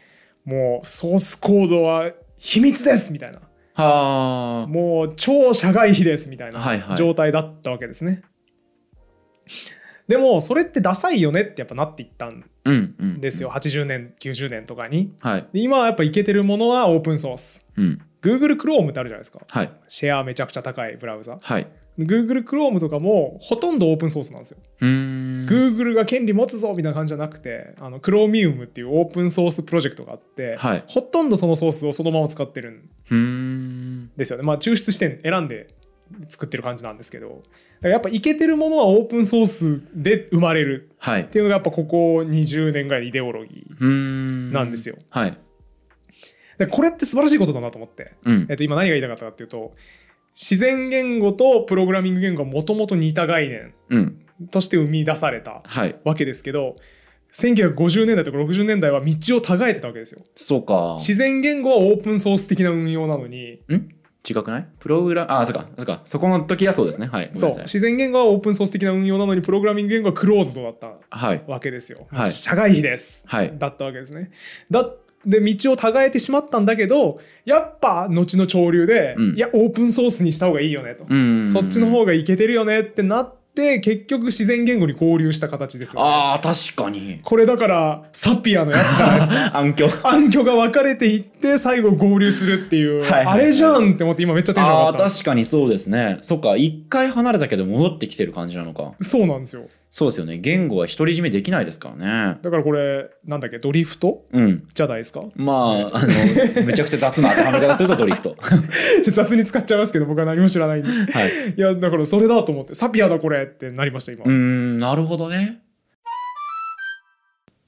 [0.45, 3.43] もうソースコードは秘密ですみたいなうん、
[3.75, 4.67] はあ。
[4.67, 8.21] もう超社外秘ですみたいはいはない状態だったわけですね。
[10.07, 13.21] でもそれってダサいよねってやっぱなっていったんうんうん。
[13.21, 15.15] ですよ、80年90年とかに。
[15.19, 15.47] はい。
[15.53, 17.65] で今はやっぱイケてるものはオープンソース。
[17.77, 18.01] うん。
[18.21, 19.39] Google Chrome ってあるじゃないですか。
[19.47, 19.71] はい。
[19.87, 21.37] シェアめちゃくちゃ高いブラウザ。
[21.41, 21.67] はい。
[21.99, 24.57] Google Chrome とかもほとんどオープンソースなんですよ。
[24.81, 32.71] Google が権利持つぞみたいな感じじゃなくて、あの Chromium っていうオープンソースプロジェクトがあって、はいほとんどそのソースをそのまま使ってる
[33.15, 34.09] ん。
[34.17, 34.43] ですよね。
[34.43, 35.67] まあ抽出視点選んで
[36.29, 37.43] 作ってる感じなんですけど、
[37.81, 41.25] やっぱイケてるものはオープンソースで生まれるはいっ。
[41.25, 44.51] ていうのがやっぱここ20年ぐらいのイデオロギー。
[44.51, 44.95] なんですよ。
[45.09, 45.37] はい。
[46.57, 48.57] でこれって素晴らしいことだなと思って、うんえっ。
[48.57, 49.73] と、今何が言いたかったかっていうと
[50.35, 54.19] 自然言語とプログラミング言語がもともと似た概念うん。
[54.51, 55.95] として生み出されたはい。
[56.03, 56.75] わけですけど
[57.31, 60.21] 1950年代とか60年代は道を違えてたわけですよ。
[60.35, 60.97] そうか。
[60.99, 63.89] 自然言語はオープンソース的な運用なのにん？
[64.27, 64.67] 違くない？
[64.79, 66.01] プログラあ、そうか、そうか。
[66.05, 67.07] そこの時はそうですね。
[67.07, 67.29] はい。
[67.33, 71.43] そう自然言語はオープンソース的な運用なのにプログラミング言語はクローズドだったはい。
[71.47, 72.07] わけですよ。
[72.11, 73.53] はい社外秘です、はい。
[73.57, 74.29] だったわけですね。
[74.69, 74.89] だ
[75.25, 79.35] で道を違えてしまったんだけどやっぱ後の潮流で、うん。
[79.35, 81.47] いやオープンソースにした方がいいよねと、うん。
[81.47, 87.19] そっちの方がいけてるよねってなって結局自然言語に合流した形ですよ、ね、ああ確かに。
[87.23, 89.57] これだからサピアのやつじゃないですか。
[89.57, 89.89] 暗渠。
[90.03, 95.09] 暗渠が分かれていって最後合流するっていう、はいあれじゃんって思って今めっちゃテンション上がった。
[95.09, 96.17] 確かにそうですね。
[96.21, 98.93] そっか一回離れたけど戻ってきてる感じなのか。
[99.01, 99.63] そうなんですよ
[99.95, 100.39] そうですよね。
[100.39, 102.39] 言語は独り占めできないですからね。
[102.41, 104.25] だからこれなんだっけドリフト？
[104.31, 104.67] うん。
[104.73, 105.21] じゃないですか？
[105.35, 108.35] まああのめちゃくちゃ雑な当てはめ方するとドリフト。
[108.41, 110.89] ちょっと雑に使っちゃいますけど僕は何も知らないんで。
[110.89, 111.53] はい。
[111.55, 115.61] いやだからそれだと思ってサピアだこれってなりました今、うーんなるほどね。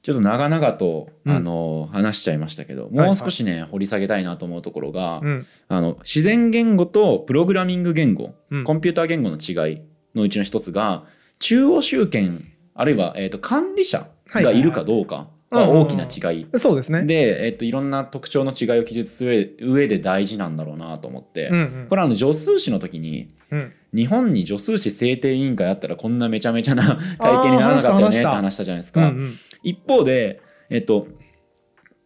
[0.02, 1.36] ちょっと長々と、うん。
[1.36, 5.46] あの話しちゃいましたけどはいもう少しね、掘り下げたいなと思うところが、うん。
[5.68, 8.64] あの自然言語とプログラミング言語、うん。
[8.64, 9.82] コンピューター言語の違い
[10.16, 11.04] のうちの一つが
[11.46, 16.48] 中央集権あるいは、えー、と管理者がいるかどうかは大きな違い。
[16.56, 17.04] そうですね。
[17.04, 21.88] で、えっといろんな特徴の違いを記述する上で大事なんだろうなと思って、うんうん。
[21.88, 23.74] これあの助数詞の時にうん。
[23.94, 29.10] 日本に助数詞制定委員会あったらこんなめちゃめちゃな 体験にならなかったよねって話したじゃないですか。
[29.10, 31.08] うんうん一方で、えっと、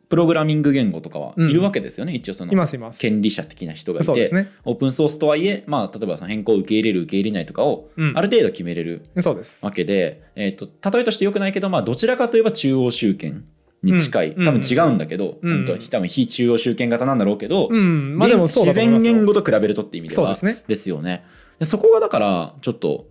[0.10, 1.50] プログラミング言語とかはうん。
[1.50, 4.50] いるわけですよね、一応その権利者的な人がいて、そうですね。
[4.66, 8.14] オープンソースとはいえ、まあ、例えばその変更を受け入れる受け入れないとかをうん。
[8.18, 9.64] ある程度決めれるそうです。
[9.64, 13.46] わけで、えっと例えとしてよくないけど、まあ、どちらかといえば中央集権
[13.84, 14.46] に近い、うん。
[14.46, 15.58] 多分違うんだけど、うん。
[15.58, 18.18] 本当は多分非中央集権型なんだろうけど、うん。
[18.18, 20.64] まあでも自然言語と比べるとって意味ではそうですね。
[20.68, 21.24] ですよね。
[21.60, 23.06] でそこがだからちょっと,、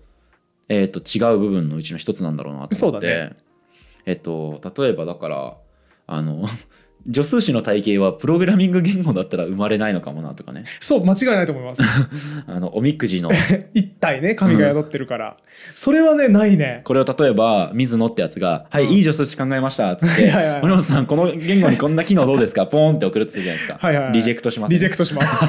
[0.69, 3.07] えー、と違う部分のうちの一つなんだろうなと思って。
[3.07, 3.33] ね。
[4.05, 5.57] えっ、と例えばだから
[6.07, 6.47] あの
[7.07, 10.65] 助数詞の体系はプログラミング言語だったら生まれないのかもなとかね。
[10.81, 11.83] そう間違いないと思います。
[12.47, 13.31] あのおみくじの。
[13.75, 15.37] 一体ね神が宿ってるから、
[15.75, 16.83] それはねないね。
[16.85, 18.93] これを例えば水野ってやつが「はい、うん。
[18.93, 24.13] いい助数詞考えました」っつってはいはいはい「森本さんこの言語にこんな機能どうですか?」ポーンって送るとするじゃないですか、はいはいはい。
[24.13, 25.47] リジェクトします、リジェクトします。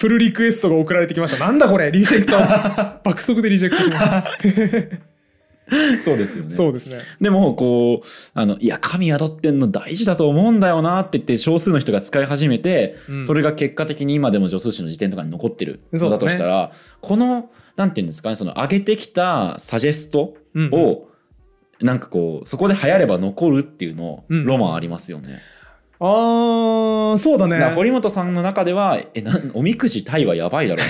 [0.00, 1.44] プルリクエストが送られてきました。
[1.44, 2.36] なんだこれリジェクト。
[3.04, 5.15] 爆速でリジェクトします
[6.00, 6.50] そうですよね。
[6.50, 7.00] そうですね。
[7.20, 13.24] でもこうあのいや神宿ってんの大事だと思うんだよなって言って少数の人が使い始めて、うん。
[13.24, 21.08] それが結果的に今でも助数詞の時点とかに残ってるのだとしたら、このなんていうんですかねその上げてきたサジェストうんを、
[21.80, 24.46] なんかこうそこで流行れば残るっていうのうん。
[24.46, 25.40] ロマンありますよね。
[25.98, 27.58] あーそうだね。
[27.58, 30.82] だから堀本さんの中では「えなんおみくじタイはやばいだろ」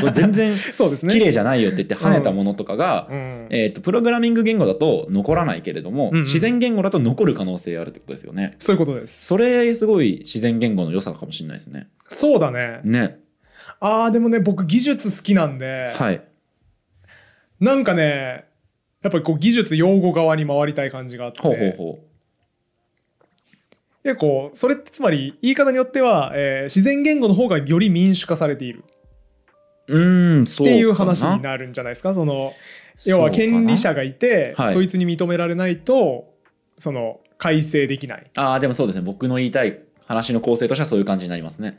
[0.00, 1.12] これ全然 そうですね。
[1.12, 3.46] 綺麗じゃないよって言って跳ねたものとかが、うん。
[3.50, 6.22] えー、とプログラミング言語だと残らないけれども、うんうん。
[6.22, 8.52] 自然言語だと残る可能性あるってことですよね。
[8.58, 9.26] そういうことです。
[9.26, 11.88] それすごい自然言語の良さかもしれないですね。
[12.06, 12.80] そうだね。
[12.84, 13.18] ね。
[13.80, 16.22] あーでもね僕技術好きなんで、はい。
[17.58, 18.44] なんかね
[19.02, 21.42] やっぱりこう技術用語側に回りたい感じがあって。
[21.42, 21.98] ほうほうほ
[24.04, 28.84] 結構それってつまり言い方によっては、えー自然言語の方がより民主化されている
[29.88, 29.98] う。
[30.40, 30.44] ん。
[30.44, 32.52] っていう話になるんじゃないですかその
[33.04, 36.34] 要は権利者がいて、はいそいつに認められないと
[36.78, 39.02] その改正できないああ、でもそうですね。
[39.02, 41.78] 僕の言いたい話の構成としてはそういう感じになりますね。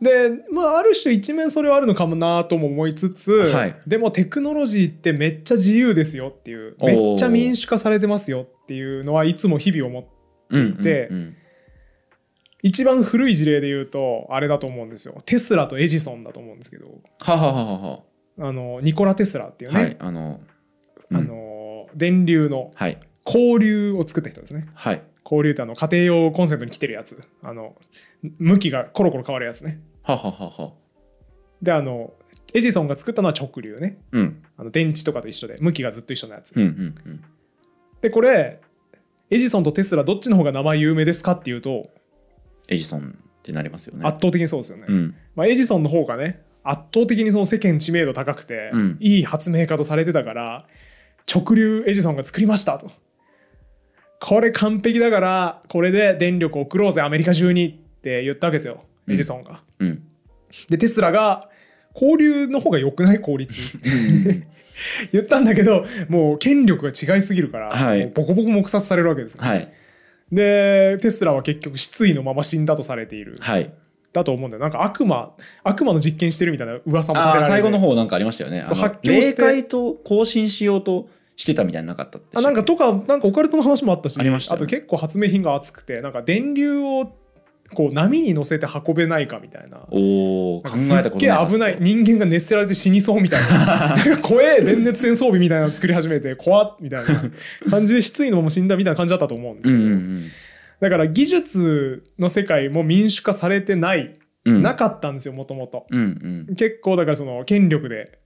[0.00, 10.08] でまあある種一面それはあるのかもなとも思いつつ、はいでもテクノロジーってめっちゃ自由ですよっていうめっちゃ民主化されてますよっていうのはいつも日々思って
[10.50, 10.82] うん。
[10.82, 11.36] でうんうん
[12.64, 16.86] 一番古い事例で言うとあれだと思うんですよテスラとエジソンだと思うんですけど
[17.20, 18.00] ははははは。
[18.40, 19.96] あのニコラ・テスラっていうね、はい。
[20.00, 20.40] あの、
[21.10, 22.98] うんあの電流のはい。
[23.26, 25.02] 交流を作った人ですねはい。
[25.24, 27.76] 交流ってあの家庭用コンセントに来てるやつあの
[28.38, 30.72] 向きがコロコロ変わるやつねはははは。
[31.60, 32.14] であの
[32.54, 34.42] エジソンが作ったのは直流ねうん。
[34.56, 37.24] あの電池とかと一緒で向きがずっと一緒のやつ、うんうんうん。
[38.00, 38.62] でこれ
[39.28, 41.90] エジソンとテスラどっちの方が名前有名ですかっていうと
[42.68, 44.04] エジソンってなりますよね。
[44.04, 45.14] 圧倒的にそうですよね、うん。
[45.34, 48.96] まあ、エジソンの方がね圧倒的にその世間知名度高くて、うん。
[49.00, 50.66] いい発明家とされてたから
[51.32, 52.90] 直流エジソンが作りましたと。
[54.20, 60.02] これ完璧だからこれで電力を送ろうぜアメリカ中にって言ったわけですよエジソンが、うん。
[60.70, 61.50] でテスラが
[61.94, 63.78] 交流の方が良くない効率。
[65.12, 68.06] 言ったんだけどもう権力が違いすぎるから、はい。
[68.06, 69.72] ボコボコ黙殺されるわけです、はい。
[70.32, 73.34] でテスラは結局失意のまま死んだとされている。
[73.40, 73.72] はい。
[74.12, 74.62] だと思うんだよ。
[74.62, 78.62] なんか悪魔悪魔の実験してるみたいな噂も立てら最後の方なんかありましたよね。
[78.64, 79.42] そう発狂して。
[79.42, 84.18] 霊界と更新しようとしてたみたいなのなかったあなんかとかなんかオカルトの話もあったし。
[84.18, 84.66] ありましたよね。
[84.66, 87.12] と結構発明品が熱くてなんか電流を
[87.72, 89.86] こう波に乗せて運べないかみたいな。
[89.90, 91.78] おお考なんかすっげえ危ない。
[91.80, 93.96] 人間が熱せられて死にそうみたいな。
[94.22, 97.30] 怖え電熱戦装備みたいなの作り始めて怖っみたいな。
[97.70, 100.30] 感じで失意のまま死んだみたいな感じだったと思うんですけど、うんうんうん。
[100.80, 104.62] だから技術の世界も民主化されてない、うん。
[104.62, 105.86] なかったんですよもともと。
[106.56, 108.18] 結構だからその権力で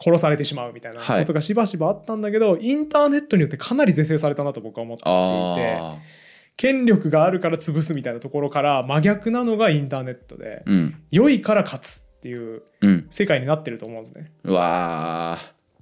[0.00, 1.20] 殺されてしまうみたいなはい。
[1.20, 6.21] ことがしばしばあったんだけど、インターネットによってかなり是正されたなと僕は思っていて。
[6.56, 10.94] 権力があるから潰すみたいなところから真逆なのがインターネットで、うん。
[11.10, 13.06] 良いから勝つっていううん。
[13.10, 14.32] 世界になってると思うんですね。
[14.44, 15.38] うわあ。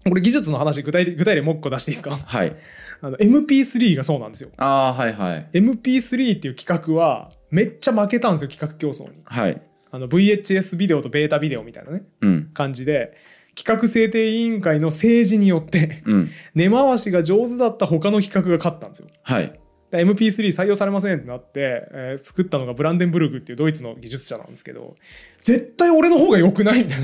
[0.09, 2.17] これ技術の話具体的具体例もう一個出していいですか？
[2.17, 2.57] はい。
[3.03, 4.51] あの MP3 がそうなんですよ。
[4.57, 5.49] ああ、はいはい。
[5.53, 9.21] MP3 っていう企画はめっちゃ負けたんですよ企画競争に。
[9.25, 9.61] はい。
[9.91, 12.51] あの VHS ビデオとベータビデオみたいなねうん。
[12.55, 13.13] 感じで
[13.55, 16.31] 企画制定委員会の政治によってうん。
[16.55, 19.09] 根回しが上手だった他の企画が勝ったんですよ。
[19.23, 19.61] はい。
[19.91, 24.97] で MP3 採用されませんってなって、えー作ったのがブランデンブルグっていうドイツの技術者なんですけど
[25.43, 27.01] 絶対俺の方が良くないみたい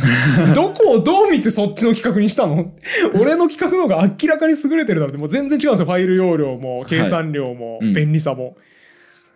[0.46, 0.52] な。
[0.54, 2.72] どこをどう見てそっちの企画にしたの？
[3.14, 5.18] 俺の企画の方が明らかに優れてるだろうって。
[5.18, 5.86] もう全然違うんですよ。
[5.86, 7.92] ファイル容量も計算量もうん。
[7.94, 8.56] 便利さも。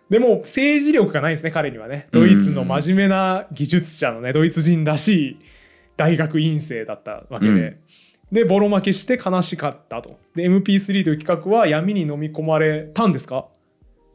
[0.09, 2.07] でも政治力がないんですね彼にはね。
[2.11, 5.39] ドイツの真面目な技術者のねドイツ人らしい
[5.97, 7.75] 大学院生だったわけで、うん
[8.31, 10.17] でボロ負けして悲しかったと。
[10.35, 13.45] で MP3 という企画は闇に飲み込まれたんですか？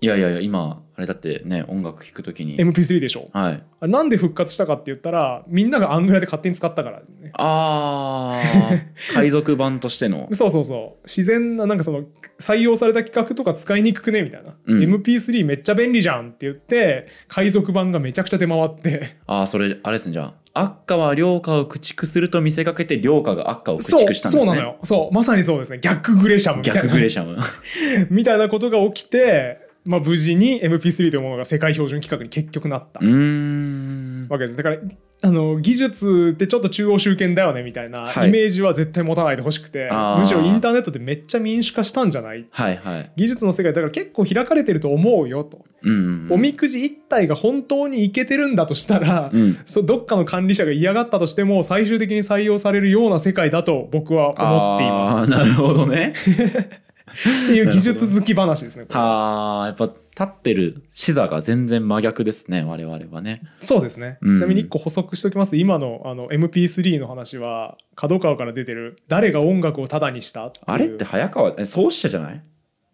[0.00, 2.58] いやいやいや、今、あれだってね、音楽聴くときに。
[2.58, 3.30] MP3 でしょ。
[3.32, 3.62] はい。
[3.80, 7.30] あなんで復活したかって言ったらみんながアングラで勝手に使ったからね。
[7.32, 8.70] ああ、
[9.14, 10.28] 海賊版としての。
[10.32, 11.04] そうそうそう。
[11.06, 12.04] 自然ななんかその
[12.38, 14.82] 採用された企画とか使いにくくねみたいな、うん。
[14.96, 19.16] MP3 めっちゃ便利じゃんって言って海賊版がめちゃくちゃ出回って。
[19.26, 24.44] ああ、それ、あれですね、じゃあ、悪化は良化を駆逐すると見せかけて、良化が悪化を駆逐したんですね。
[24.44, 27.38] そうなのよそうまさにそうですね逆グレシャムみたいな逆グレシャム。
[28.10, 33.95] みたいなことが起きて、まあ、無事に MP3 というものが世界標準規格に結局なったうーん。
[34.28, 34.78] わけですだから
[35.22, 42.46] あの技術ってちょっと中央集権だよねみたいなはいイメージは絶対持たないでほしくて、あーむしろインターネットってめっちゃ民主化したんじゃない？
[42.50, 43.12] はいはい。
[43.16, 46.32] 技術の世界だから結構開かれてると思うよと、うんうんうん。
[46.34, 49.58] おみくじ一体が本当にいけてるんだとしたら、うん。
[49.64, 56.12] そうどっかの管理者が嫌がったとしても最終的に採用されるような世界だと僕は思っていますなるほどね。
[56.26, 63.42] っていう技術好き話ですねはあ、やっぱ立ってる視座が全然真逆ですね、我々はね。
[63.58, 72.42] そうですね、うんちなみに1個補足しておきますと今のあの MP3 の話は角川から出てる「誰が音楽をタダにした?」あれって早川、え創始者じゃない？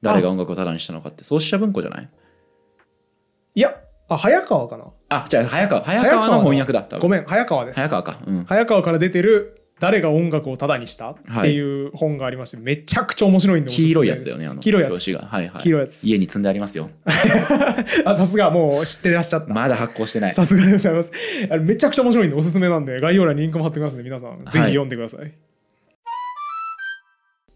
[0.03, 2.09] 誰が音楽をタダにしたのかって創始者文庫じゃない？
[3.55, 3.77] いや
[4.09, 6.99] あ早川かなあ、じゃあ早川、早川の翻訳だった。
[6.99, 8.19] ごめん早川です早川か。
[8.27, 8.45] うん。
[8.45, 14.61] 早川から出てる「誰が音楽をタダにした?」っていう本がありましてめちゃくちゃ面白いんでおすすめ黄色いやつだよね、あの。
[14.61, 15.17] 黄色いやつ。
[15.17, 15.63] はいはい。
[15.63, 16.89] 黄色いやつ家に積んでありますよ。
[18.05, 20.33] あさすがもう知ってらっしゃったまだ発行してない。
[20.33, 21.11] さすがでございます
[21.51, 25.33] あれめちゃくちゃ面白いんでおすすめなんで概要欄にリンクも貼ってくださいんで皆さんぜひ読んでください、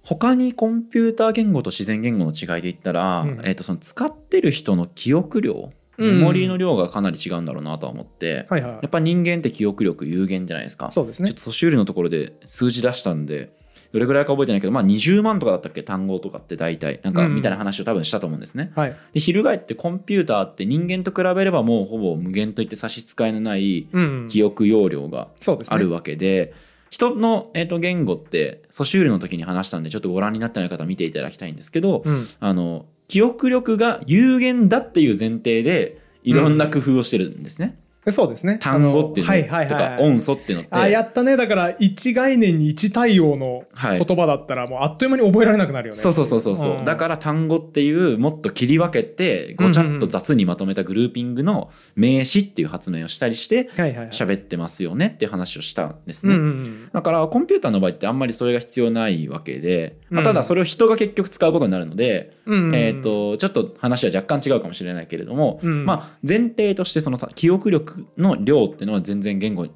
[0.02, 8.70] 他にコンピューター言語と自然言語の違いで言ったら、うんえー、とその使ってる人の記憶量、うんメモリーの量がかなり違うんだろうなとは思って、はいはい。
[8.72, 10.90] やっぱ人間って記憶力有限じゃないですか。
[10.90, 11.28] そうですね。
[11.28, 13.50] ちょっとソシュールのところで数字出したんで
[13.92, 17.00] どれぐらいか覚えてないけど、まあ、20万とかだったっけ単語とかって大体。
[17.02, 17.34] なんかうん。
[17.34, 18.72] みたいな話を多分したと思うんですね。
[18.74, 18.96] はい。
[19.14, 24.26] で翻ってコンピューターって人間と比べればもうほぼ無限といって差し支えのないうん。
[24.28, 25.28] 記憶容量が
[25.68, 26.52] あるわけで、
[26.90, 32.26] 人の、えー、と言語ってソシュールの時に話したんでちょっとご覧になってない方は見ていただきたいんですけど、うん。
[32.40, 37.78] あの記憶力が有限だっていう前提でいろんな工夫をしてるんですね。
[38.10, 38.58] そうですね。
[38.60, 40.74] 単語っていうのはいはいとか音素っていうのって。
[40.76, 41.36] あやったね。
[41.36, 43.98] だから一概念に一対応のはい。
[43.98, 46.84] 言葉だったらもうあっという間に覚えられなくなるよね、そうそうそうそうそう、ん。
[46.84, 53.70] だから単語っていうもっと切り分けてごちゃっと雑にまとめたグルーピングの名詞っていう発明をしたりして
[54.10, 56.34] 喋ってますよねっていう話をしたんですね。
[56.34, 56.90] うんうんうん。
[56.92, 69.66] だからコンピューターの場合ってあんまりそれが必要ないわけで、まあ、うんただそれを人が結局使うことになるので、うんうんえー、とちょっと話は若干違うかもしれないけれども、うんまあ、前提としてその記憶力の量っていうのは全然言語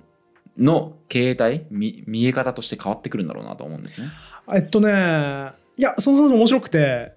[0.59, 4.09] の形態見見え方として変わってくるんだろうなと思うんですね。
[4.53, 7.13] えっとねいやその話面白くて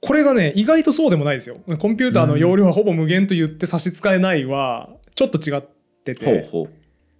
[0.00, 1.56] これがね意外とそうでもないですよ。
[1.78, 5.62] コンピューターの容量はほぼ無限と言って差し支えないはちょっと違っ
[6.04, 6.24] てて。
[6.24, 6.70] ほうほう。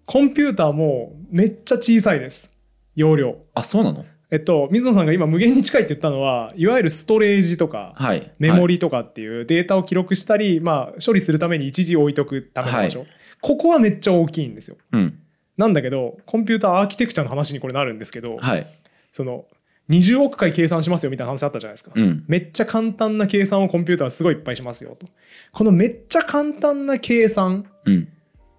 [0.07, 2.51] コンピューターもめっちゃ小さいです。
[2.95, 3.37] 容量。
[3.55, 4.05] あそうなの？
[4.31, 8.33] えっと水野さんが今無限に近いって言ったのはいわゆるストレージとかはい。
[8.39, 13.07] メモリリとかっていうデータを記録したり、まあ、処理するために一時置いとくための場所、
[13.41, 14.77] ここはめっちゃ大きいんですよ。
[14.93, 15.19] うん。
[15.57, 18.67] なんだけどコンピューターアーキテクチャの話にこれなるんですけど、はい。
[19.13, 19.45] その
[19.91, 22.25] 20億回計算しますよみたいな話あったじゃないですか、うん。
[22.27, 25.07] めっちゃ簡単な計算をコンピューターはすごいいっぱいしますよと。
[25.53, 28.09] このめっちゃ簡単な計算うん。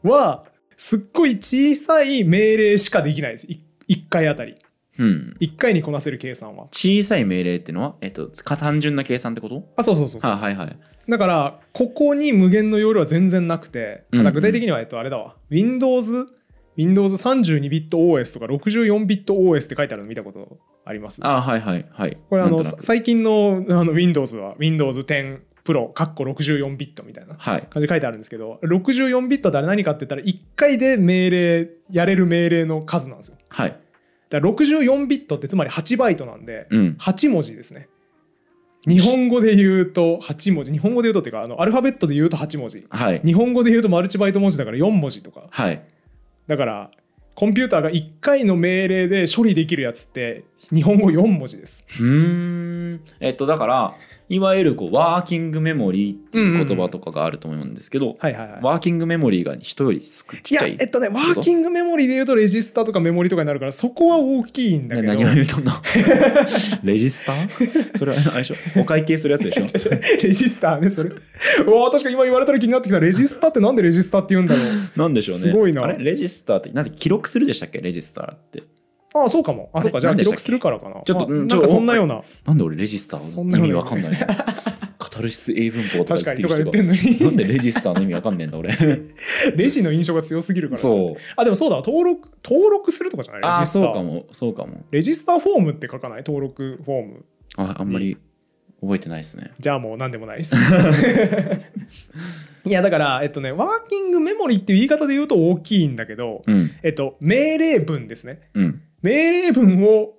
[0.04, 0.46] は
[0.78, 3.48] すっごい小さい命令しかできないです。
[3.48, 4.56] 1回あたり
[4.98, 5.36] うん。
[5.40, 9.64] 1回にこなせる計算は小さい命令っていうのは、えっと、か単純な計算ってこと？
[9.76, 10.78] あそうそうそうそうあはいはい。
[11.10, 16.26] だからここに無限の容量は全然なくて、うんあだから具体的にはえっとあれだわ Windows
[16.78, 21.20] Windows32 ビット OS とか64ビット OS って書いてあるの見たことあります？
[21.26, 22.18] あはいはいはい。
[22.30, 27.62] これあの最近のあの Windows は Windows 10 Pro かっこ64ビットみたいなはい。
[27.70, 33.80] 感じで書いてあるんですけど64ビットってあれ何かって言ったら1回で命令やれる命令の数なんですよはい。
[34.30, 36.98] だから64ビットってつまり8バイトなんで、うん。
[37.00, 37.88] 8文字ですね
[38.88, 43.22] 日本語で言うと8文字日本語で言うとっていうかあのアルファベットで言うと8文字はい。
[43.26, 45.84] 日本語で言うとマルチバイト文字だから4文字とかはい。
[46.48, 46.92] だから
[47.36, 53.02] コンピューターが1回の命令で処理できるやつって日本語4文字ですうーん。
[53.20, 53.96] えっと、だから、
[54.28, 60.56] いわゆるこうワーキングメモリーっていう言葉とかがあると思うんですけど、ワーキングメモリーが人より少ちい。
[60.56, 60.78] い。
[60.80, 65.08] えっとねワーキングメモリーで言うとレジスタとかメモリとかになるからそこは大きいんだけど。
[65.10, 65.74] ね何を言うとんの？
[66.84, 67.98] レジスター？
[67.98, 68.56] それはあれでしょ？
[68.82, 69.92] お会計するやつでしょ？
[70.24, 71.12] レジスターねそれ。
[71.12, 73.00] うわ確かに今言われたら気になってきた。
[73.00, 75.00] レジスタってなんでレジスタって言うんだろう。
[75.00, 75.44] なんでしょうね。
[75.44, 75.84] すごいな。
[75.84, 76.04] あれ？
[76.04, 77.80] レジスターってなんで記録するでしたっけ？
[77.80, 78.64] レジスターって
[79.18, 79.70] ああそうかも。
[79.74, 80.00] あそうか。
[80.02, 81.02] じゃあ記録するからかな。
[81.06, 82.22] ちょっとまあなんかそんなような。
[82.46, 84.18] なんで俺レジスターの意味わかんないの？
[85.00, 87.20] カタルシス英文法とか言ってる人にとか言ってんのに。
[87.20, 88.76] がなんでレジスターの意味わかんねえんだ俺。
[89.56, 90.80] レジの印象が強すぎるから。
[90.82, 91.22] そう。
[91.38, 91.78] あでもそうだ。
[91.78, 93.42] 登録登録するとかじゃない？
[93.60, 94.26] レジスタそうかも。
[94.34, 94.84] そうかも。
[94.92, 96.24] レジスターフォームって書かない？
[96.28, 97.26] 登録フォーム。
[97.56, 98.18] ああんまり
[98.82, 99.52] 覚えてないですね。
[99.60, 100.56] じゃあもう何でもないです。
[102.66, 106.72] いやだからえっとねワーキングメモリっていう言い方で言うと大きいんだけど、うん。
[106.84, 108.50] えっと命令文ですね。
[108.56, 110.16] うん命令文を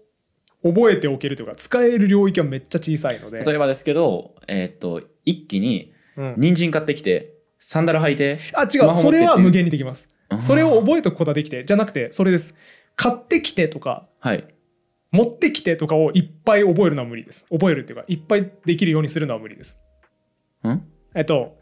[0.62, 3.44] 覚えておけるというか使える領域はめっちゃ小さいので。
[3.44, 6.34] 例えばですけどえーっと一気にうん。
[6.36, 8.94] 人参買ってきてサンダル履いてあ違う。
[8.94, 10.10] それは無限にできます。
[10.40, 12.54] それを覚えておくことができてじゃなくてそれです
[12.94, 14.46] 買ってきてとかはい。
[15.12, 17.44] 持ってきてとかをいっぱい覚えるのは無理です。
[17.50, 19.78] 覚えるっていうかいっぱいできるようにするのは無理です。
[20.64, 20.82] ん？
[21.14, 21.58] えっと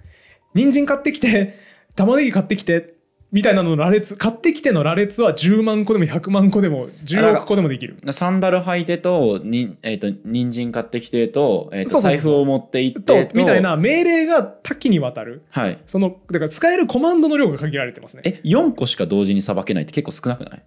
[0.55, 1.59] 人参買ってきて
[1.95, 2.94] 玉ねぎ買ってきて
[3.35, 7.97] みたいなのの羅列買ってきての羅列は10万個でも100万個でも10億個でもできる。
[8.13, 15.43] サンダル履いてとにえーっと人参買ってきてとえーと財布を持って行っとてとみたいな命令が多岐にわたる。
[15.53, 15.79] そはい。
[15.95, 18.23] のだから使えるコマンドの量が限られてますね。
[18.25, 20.63] え4個しか同時にさばけないって結構少なくない？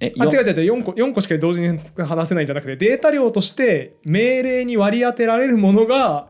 [0.00, 1.68] えよあ違う違う違う4個 ,4 個しか同時に
[2.06, 6.28] 話せないんじゃなくてデータ量として命令に割り当てられるものが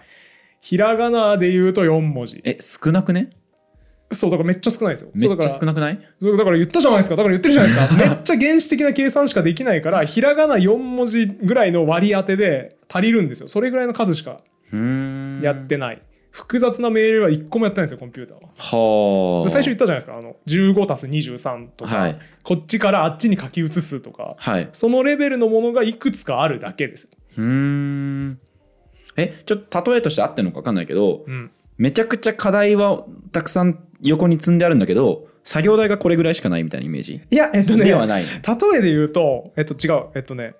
[0.61, 2.41] ひらがなで言うと4文字。
[2.45, 3.31] え少なくね？
[4.15, 5.11] そうだからめっちゃ少ないですよ。
[5.15, 6.09] めっちゃそうだから少なくない？
[6.19, 7.17] そうだから言ったじゃないですか。
[7.17, 7.95] だから言ってるじゃないですか。
[7.95, 13.49] めっちゃ原始的な計算しかできないからひらがな4文字ぐらいの割り当てで足りるんですよ。
[13.49, 14.41] それぐらいの数しか
[15.43, 18.49] やってない、複雑な命令は1個もやってないんですよコンピューターは。
[18.57, 19.49] はあ。
[19.49, 20.17] 最初言ったじゃないですか。
[20.17, 22.19] あの15たす23とか、はい。
[22.43, 24.35] こっちからあっちに書き写すとか。
[24.39, 24.69] はい。
[24.73, 27.11] そのレベルのものがいくつかあるだけです。
[27.37, 28.39] うーん。
[29.15, 37.21] えちょっと例えとして合ってるのか分かんないけどうん、めちゃくちゃ課題はたくさん横に積んであるんだけど作業台がこれぐらいしかないみたいなイメージ？
[37.31, 40.55] いや、えっとね、ではない例えで言うと、えっと、違う、えっとね、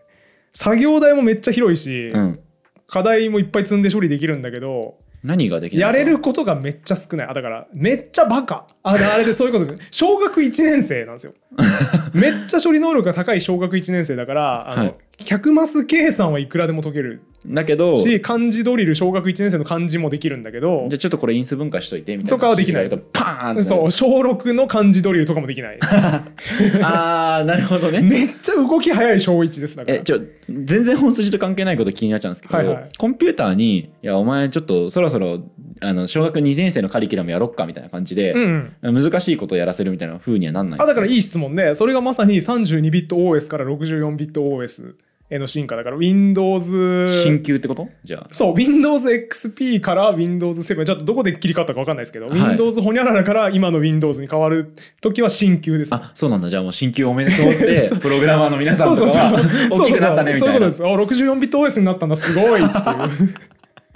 [0.53, 2.41] 作業台もめっちゃ広いし、うん
[2.89, 7.27] 課題もいっぱい積んで処理できるんだけど、何ができないやれることがめっちゃ少ない。
[7.27, 8.67] あ、だから、めっちゃバカ。
[8.83, 9.89] あ、あれでそういうことですね。
[9.91, 11.33] 小学1年生なんですよ。
[12.13, 14.95] めっちゃ処理能力が高い小学1年生だから、あの、はい
[15.25, 17.23] 100マス計算はいくらでも解ける。
[17.47, 22.89] だけどじし、漢字ドリル小学1年生の漢字もできるんだけどゃあ、ちょっとこれ因数分解しといてみたいなとかはできない。
[22.89, 25.79] とパーンそう、小6の漢字ドリルとかもできない。
[26.83, 28.01] あーなるほどね。
[28.07, 29.99] めっちゃ動き早い小1ですだから。
[29.99, 32.91] えちょ全然本筋と関係ないこと気になっちゃうんですけど、はいはい。
[32.97, 35.41] コンピューターに「いやお前ちょっとそろそろ
[35.81, 39.03] あの小学2年生のカリキュラムやろっか」みたいな感じで、うんうん。
[39.03, 44.95] 難しいことをやらせるみたいな風にはなんないですあだからいい質問で、それがまさに32ビット OS から64ビット OS へ
[45.39, 47.89] の進化だから Windows 進級ってこと？
[48.05, 55.95] じゃあそう Windows XP から Windows 7ちょっとどこで切り替わったか分かんないですけど、はい Windows ホニャララから今の Windows に変わる時は進級です。
[55.95, 59.39] あそうなんだじゃあもう進級おめでとうって プログラマーの皆さんとかそうそうは
[59.73, 61.23] そう 大きくなったねみたいなそうそうそういうことです。
[61.23, 63.35] あ64ビット OS になったんだすごいっていう。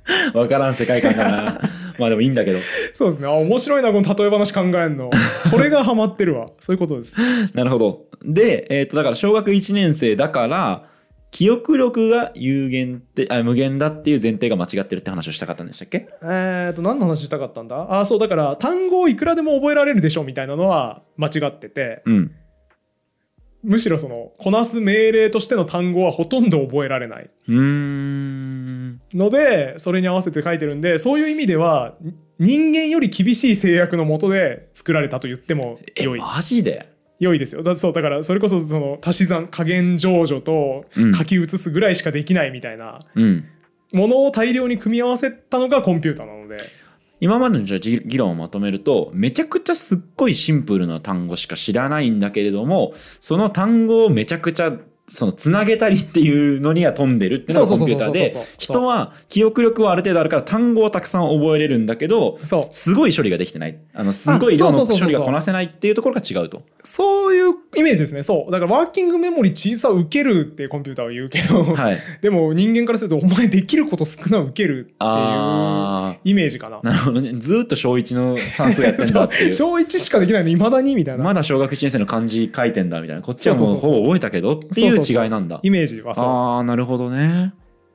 [0.33, 1.61] 分からん世界観だな
[1.99, 2.59] まあでもいいんだけど
[2.93, 3.27] そうですね。
[3.27, 5.11] あ面白いなこの例え話考えんの。
[5.51, 6.49] これがハマってるわ。
[6.61, 7.17] そういうことです。
[7.55, 10.85] なるほどで、えー、とだから小学1年生だから
[11.37, 16.09] 記憶力が有限ってあ無限だっていう前提が間違ってるって話をしたかったんでしたっけ？
[16.23, 18.01] えー、と何の話したかったんだ？
[18.01, 22.01] あそうだから単語をいくらでも覚えられるでしょみたいなのは間違ってて。
[22.07, 22.35] うん。
[23.63, 27.29] むしろそのこなす命令としての単語はほとんど覚えられない。
[27.49, 29.03] うーん。
[29.13, 36.19] のでそれに合わせて書いてるんでそういう意味ではに人間より厳しい制約のもとで作られたと言ってもえ良い。
[36.19, 36.96] マジで？
[37.19, 37.63] 良いですよ。
[37.63, 41.15] だそうだからそれこそその足し算加減乗除とうん。
[41.15, 43.45] 書き写すぐらいしかできないみたいなうん。
[43.93, 46.59] ものを大量に組み合わせたのがコンピューターなので。
[47.19, 54.71] 今までのじゃ議論をまとめるとめちゃくちゃすっごいシンプルな単語しか知らないんだけれどもその単語をめちゃくちゃ
[55.09, 62.75] そのつなげたりっていうのには飛んでるっていうのがコンピューターで人は記憶力はある程度あるから単語をたくさん覚えれるんだけどそう。
[62.75, 63.79] すごい処理ができてない。
[63.95, 66.63] あのすごい量の処理がこなせないっていうところが違うと。
[66.83, 68.25] そういうイメージですね。
[68.25, 68.53] そう。
[68.53, 76.79] だからワーキングメモリ小さ受けるってコンピューターは言うけど、はい、 でも人間からするとお前できること少な受けるっていうあイメージかな。
[76.79, 77.33] ーなるほどね。
[77.39, 79.53] ずーっと小1の算数やってんだっていう。
[79.55, 83.23] 小1しかできないのいまだにみたいな、まだ小学1年生の漢字書いてんだみたいな。
[83.23, 83.77] こっちはもう。
[83.77, 85.61] ほぼ覚えたけどっていう違いなんだ。
[85.63, 86.29] イメージはそう。
[86.29, 87.55] ああなるほどね。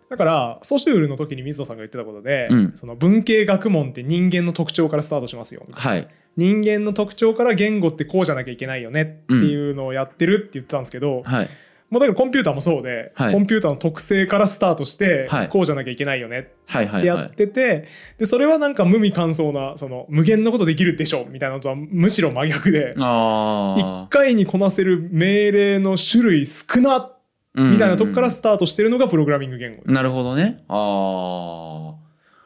[0.09, 2.71] だからソシュールの時に水野さんが言ってたことで、うん。
[2.75, 6.07] その文系学問って人間の特徴からスタートしますよはい。
[6.37, 11.49] 人間の特徴から言語ってこうじゃなきゃいけないよねっていうのをやってるって言ってたんですけど、はい
[11.91, 13.33] もうだからコンピューターもそうで、はい。
[13.33, 15.49] コンピューターの特性からスタートして、はい。
[15.49, 17.87] こうじゃなきゃいけないよねはいはいはってやっいてて、
[18.17, 27.17] でそれはなんか無味乾燥なその無限のことできるでしょみたいなのとはむしろ真逆であ1回にこなせる命令の種類少なあ
[27.55, 29.93] みたいなとこからスタートしてるのがプログラミング言語です。
[29.93, 30.63] なるほどね。
[30.69, 31.95] あ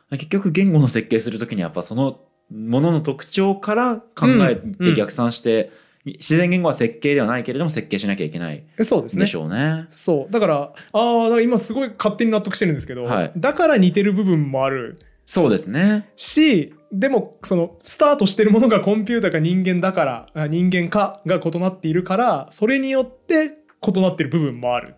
[0.10, 2.22] あ結局言語の設計するときにやっぱその
[2.52, 5.72] ものの特徴から考えうんて逆算して、
[6.06, 9.26] 自然言語は設計ではないけれども設計しなきゃいけないえそうですね。
[9.26, 9.86] でしょうね。
[9.90, 10.32] そう。
[10.32, 13.32] だからああ今すごい勝手に納得してるんですけど、はい。
[13.36, 15.00] だから似てる部分もある。
[15.26, 16.10] そうですね。
[16.16, 24.96] しでもそのスタートしてるものがコンピューターか人間だからあ人間かが異なっているからそれによって異なってる部分もある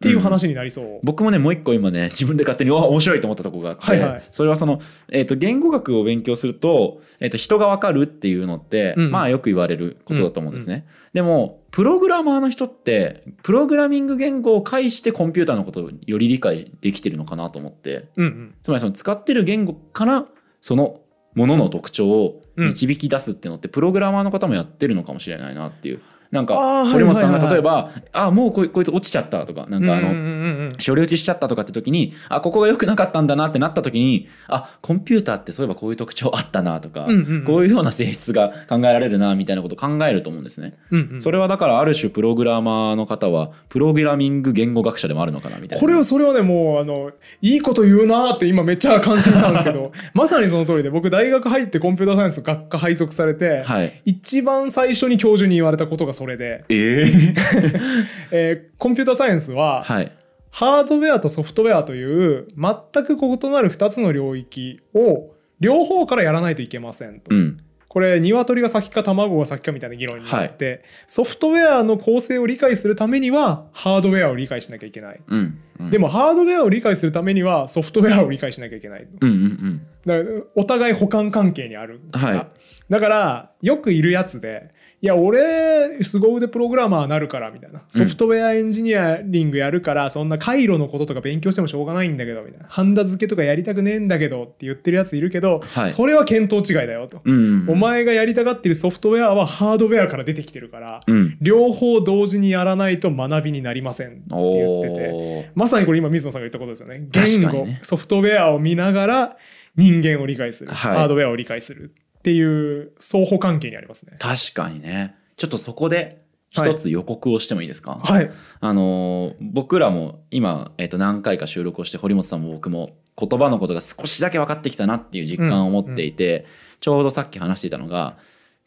[0.00, 1.00] っていう話になりそう。
[1.02, 4.80] 僕もねもう一個今ね自分で勝手にお面白いと思ったところがあって、はいはいそれはその、
[5.10, 10.86] えー、と言語学を勉強すると,、えー、と人が分かるっていうのって、うんまあよく言われることだと思うんですね。
[11.12, 20.24] でもプログラマーの人ってプログラミング言語を介してコンピューターのことをより理解できてるのかなと思ってうんうんつまりその使ってる言語から
[20.62, 21.00] その
[21.34, 26.02] ものの特徴を導き出すっていうのって、プログラマーの方もやってるのかもしれないなっていう。
[26.30, 37.06] なんか堀本さんが例えば「あもうこいつ落ちちゃった」とかなんかあの、処理打ちしちゃったとかって時にあここが良くなかったんだなってなった時にあコンピューターってそういえばこういう特徴あったなとか、
[37.46, 40.74] こういうような性質が考えられるなみたいなことを考えると思うんですね。
[41.18, 45.80] それはだからある種プログラマーの方はプログラミング言語学者でもあるのかなみたいな。
[45.80, 47.10] これはそれはねもうあの
[47.42, 54.00] いいこと言うなーって今めっちゃ感心したんですけど まさにその通りで僕大学入ってコンピューターサイエンス学科配属されて、はい。
[54.04, 57.34] 一番最初に教授に言われたことがそれで、ええ
[58.30, 60.12] えーコンピューターサイエンスは、はい。
[60.50, 67.34] ハードウェアとソフトウェアという全く異なる2つの領域を両方からやらないといけませんと。
[67.34, 67.58] うん。
[67.88, 75.20] これ鶏が先か卵が先かみたいな議論になって、ソフトウェアの構成を理解するためにはハードウェアを理解しなきゃいけない。
[75.26, 75.58] うん。
[75.80, 79.08] うんでもハードウェアを理解するためにはソフトウェアを理解しなきゃいけない。
[79.22, 79.86] うんうんうん。
[80.04, 82.46] だからお互い補完関係にあるはい
[82.90, 87.82] だからよくいるやつでいや俺凄腕プログラマーなるからみたいな。
[87.88, 92.66] ソフトウェアエンジニアリングやるから、そんな回路のこととか勉強してもしょうがないんだけどみたいな。
[92.68, 95.88] ハンダ付けとかやりたくねえんだけどって言ってるやついるけど、はい。
[95.88, 97.34] それは見当違いだよと、うん。
[97.34, 97.70] うん。
[97.70, 101.38] お前がやりたがってるソフトウェアはハードウェアから出てきてるから、うん。
[101.40, 107.06] 両方同時にやらないと学びになりませんって言っててまさにこれ今水野さんが言ったことですよね。
[107.10, 109.36] 言語、ねソフトウェアを見ながら
[109.76, 110.96] 人間を理解する、はい。
[110.96, 114.16] ハードウェアを理解するっていう相互関係にありますね。
[114.18, 115.16] 確かにね。
[115.36, 118.30] ちょっとそこで一つ予告をしてもいいですか、はい。
[118.60, 126.44] あのー僕らも今、えっと何回か収録をして堀本さんも僕も言葉のことが少しだけ分かってきたなっていう実感を持っていて、
[126.80, 128.18] ちょうどさっき話していたのが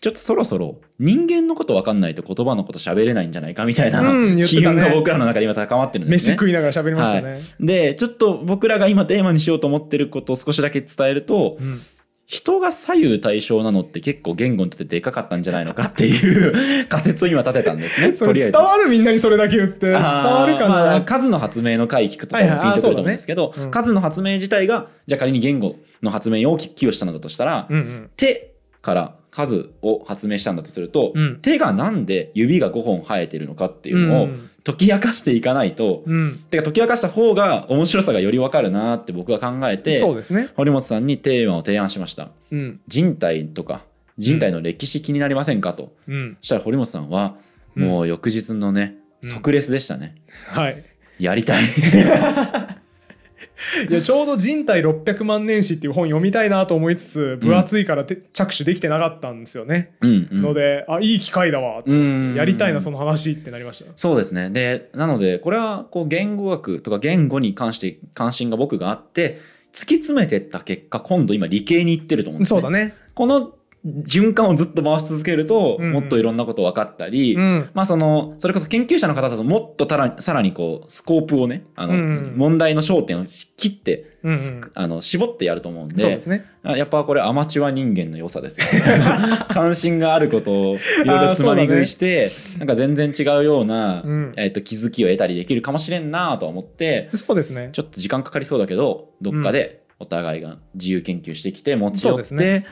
[0.01, 4.01] ちょっとそろそろ人間のこと分かんないと言葉のこと喋れないんじゃないかみたいな
[4.45, 6.35] 機運が僕らの中で今高まってるんです飯ね。
[6.35, 11.81] 食いながら喋りましたね、でちょっと僕らが今テーマにしようと思ってることを少しだけ伝えるとうん
[12.25, 18.15] 人が左右対称なのって結構言語にとってでかかったんじゃないのかっていう 仮説を今立てたんですね。
[18.15, 18.57] それとりあえず。
[18.57, 23.65] 伝わるみんなにそれだけ言って伝わるかな、まあ数の発明の回聞くとはいはいピンとくると思うんですけど、そうだね。
[23.65, 23.71] うん。
[23.71, 28.09] 数の発明自体がじゃあ仮に言語の発明に大きく寄与したのだとしたら、うんうん。
[28.15, 31.39] 手から数を発明したんだとすると、うん。
[31.41, 42.29] 手がなんで指が5本生えてるのかっていうのをうん解き明かしていかないと、うんてか解き明かした方が面白さがより分かるなって僕は考えてそうですね堀本さんにテーマを提案しました。
[42.51, 43.83] うん人体とか
[44.17, 45.93] 人体の歴史気になりませんかと。
[46.07, 47.35] うんそしたら堀本さんは
[47.75, 50.15] もう翌日のね、うん即レスでしたね。
[50.47, 50.83] はい
[51.19, 51.63] やりたい。
[53.89, 60.41] いやちょうど人体600万年史っていう本読みたいなと思いつつ分厚いからて着手できてなかったんですよね、うん、うん。
[60.41, 64.49] のであいい機会だわ、うんやりたいなその話ってなりましたそうですね。
[64.49, 69.39] で、なので、これは、こう、言語学とか言語に関して関心が僕があって、
[69.71, 72.61] 突き詰めてった結果、今度今理系に行ってると思うんですね。
[72.61, 73.53] そうだねこの
[73.85, 77.69] 循環をずっと回し続けると、もっといろんなこと分かったり、うん。
[77.73, 84.37] まあその、それこそ研究者の方だともっとたらさらにこう、スコープをね、あの、問題の焦点を切って、うんうん。
[84.37, 86.45] すあの、絞ってやると思うんで、そうですね。
[86.63, 88.65] あやっぱこれアマチュア人間の良さですよ。
[88.67, 88.81] ね。
[89.51, 94.33] 関心があることをいろいろつまみ食いして、なんか全然違うような、うん。
[94.37, 97.69] えっと気づきを得たりできるかもしれんなとは思って、そうですね。
[97.73, 102.65] ちょっと時間かかりそうだけど、どっかでお互いが自由研究してきて持ち寄って、ね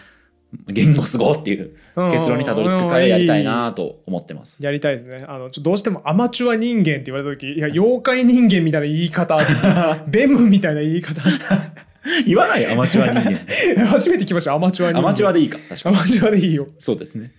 [0.68, 4.64] 言語すごっていう結論にたどり着く会をやりたいなと思ってます。
[4.64, 9.38] やりたいですねあのちょどうしてもアマチュア人間って言われた時いや妖怪人間みたいな言い方
[10.08, 11.22] ベムみたいな言い方
[12.26, 13.38] 言わないアマチュア人間。
[13.86, 15.98] 初めて聞きましたアマチュア人間アマチュアでいいか、確かに。
[15.98, 17.32] アマチュアでいいよそうですね。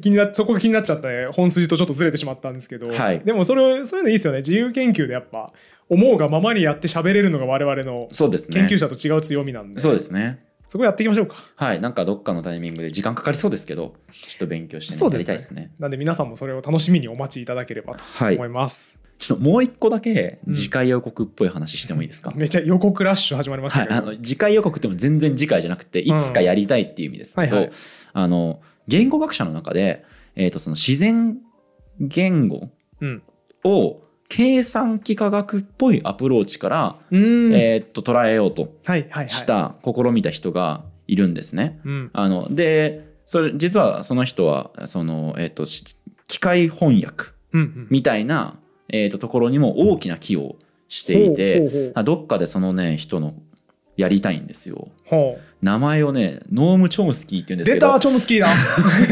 [0.00, 5.52] 気になそこが気になっちゃって本筋とちょっとずれてしまったんですけど、はいでもそれそういうのいいですよね自由研究でやっぱ
[5.88, 8.08] 思うがままにやって喋れるのが我々の。
[8.10, 10.44] 研究者と違う強みなんで、そうですね。
[10.74, 11.36] そこやっていきましょうか。
[11.54, 11.80] はい。
[11.80, 15.70] なんかどっかのタイミングで時間かかりそうですけど、ちょっと勉強してやりたいですね。
[15.78, 18.34] なんで皆さんもそれを楽しみにお待ちいただければとはい。
[18.34, 27.72] 思います、ちょっともう一個だけうん次回予告っぽい話してもいいですか、めっちゃ予告ラッシュ始まりましたはい、あの次回予告っても全然次回じゃなくていつかやりたいっていう意味ですけど、はいはい。
[28.12, 30.04] あの言語学者の中で、
[30.34, 31.38] えー、とその自然
[32.00, 32.68] 言語
[33.00, 33.22] うん。
[33.62, 34.00] を
[34.34, 37.54] 計算機科学っぽいアプローチから、うん。
[37.54, 38.64] えー、と捉えようと
[39.28, 41.78] した、試みた人がいるんですね。
[41.84, 42.10] うん。
[42.12, 45.84] あのでそれ実はその人はその、えー、とし
[46.26, 47.86] 機械翻訳うんうん。
[47.90, 48.58] みたいな、
[48.88, 50.56] えー、とところにも大きな寄与を
[50.88, 51.92] していてほうほうほう。
[51.94, 53.34] あどっかでそのね人の
[53.96, 54.88] やりたいんですよ
[55.64, 57.92] 名前をねノーム・チョムスキーって言うんです出けど。
[57.94, 58.48] たチョムスキーだ。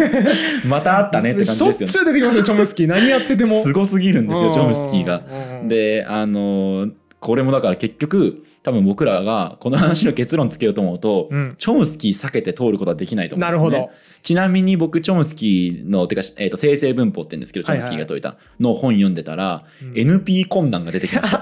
[0.69, 1.93] またあったねって感じですよね。
[1.93, 2.87] しょっちゅう出てきますよチョムスキー。
[2.87, 3.63] 何やってても。
[3.63, 5.23] すごすぎるんですよチョムスキーが。
[5.63, 6.93] うんであのー
[7.23, 11.55] これもだから結局多分僕らがこの話の結論つけようと思うと、うん。
[11.57, 13.71] チョムスキー避けて通ることはできないと思うんですね。
[13.71, 13.93] なるほど。
[14.23, 19.93] ちなみに僕チョムスキーのてか、えー、と生成文法って言うんですけどチョムスキーが解いたの本読んでたら、うん。
[19.93, 21.41] NP 困難が出てきました。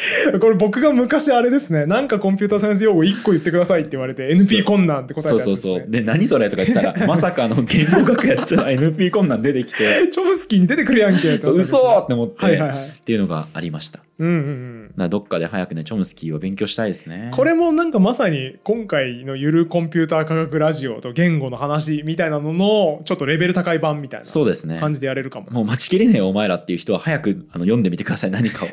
[0.40, 5.90] これ僕が昔あれですねなんかコンピューターサイエンス用語1個言ってくださいって言われて NP 困難って答えたそうそうやつですねそう。
[5.90, 14.00] で何それとか言ってたら まさかあの言語学やってたら NP 困難出てきて チョムスキーに出てくるやんけってそう嘘って思って、はいはいはいっていうのがありました。
[14.18, 17.30] うんうんうんらどっかで早くねチョムスキーを勉強したいですね。
[17.34, 24.78] これもなんかまさに今回のゆるコンピューター科学ラジオと言語の話みたいなののちょっとレベル高い版みたいなそうですね。
[24.78, 25.50] 感じでやれるかも。
[25.50, 28.68] もう待ちきれねえよお前らっていう人は早くあの読んでみてください何かを。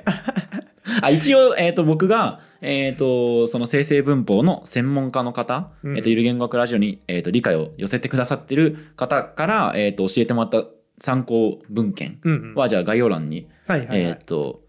[1.02, 10.68] あ一応、えー、と僕が、えー、とその生成文法の専門家の方、うんえー、とゆる言語学ラジオに、えー、と理解を寄せてくださってる方から、えー、と教えてもらった
[11.00, 14.62] 参考文献うんうんはじゃあ概要欄に、はいはいはいえー、と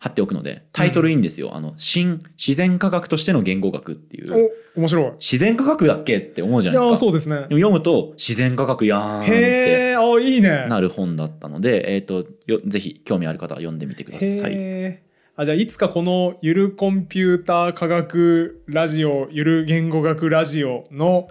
[0.00, 5.12] 貼っておくのでタイトルいいんですよ、あの新自然科学としての言語学っていうお面白い。
[5.20, 7.36] 自然科学だっけって思うじゃないですかそうですね。
[7.36, 10.66] でも読むと自然科学やーんってへえあいいね。
[10.70, 15.02] なる本だったので、えー、とよぜひ興味ある方は読んでみてください。
[15.40, 21.28] あじゃあいつかこのゆるコンピューター科学ラジオゆる言語学ラジオの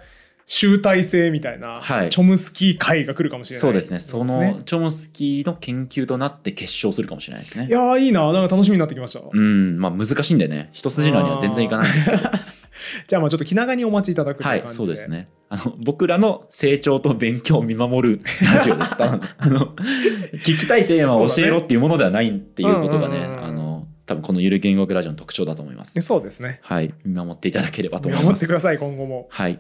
[0.48, 2.10] 集大成みたいな、はい。
[2.10, 4.00] チョムスキー会が来るかもしれないそうですね。
[4.00, 7.68] そのチョムスキーの研究となって決勝するかもしれないですね。
[7.68, 7.70] い。
[7.70, 10.72] やーいいななんか楽しみになってきました、うんまあ難しいんでね。
[10.74, 12.24] 一筋縄には全然いかないんですけど。
[13.08, 15.28] じゃあまあちょっと気長にお待ちいただくとはいいう感じで、そうですね。
[15.50, 18.96] あの僕らの成長と勉強を見守るラジオです。
[18.98, 19.76] あの
[20.44, 23.46] 聞きたいテーマを教えろっていうものではないっていうことがねうんうんうんうん。
[23.46, 23.69] あの
[24.10, 26.02] 多分このゆる言語学ラジオの特徴だと思います。
[26.02, 26.60] そうですね。
[26.64, 26.92] はい。
[27.06, 28.24] 見守っていただければと思います。
[28.24, 28.54] 見守ってく。
[28.54, 29.28] ださい今後も。
[29.30, 29.60] はい。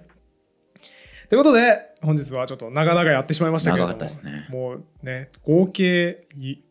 [1.30, 3.94] ということで本日はちょっと長々やってしまいましたけれども。
[3.94, 4.48] 長かったですね。
[4.50, 6.28] もうね合計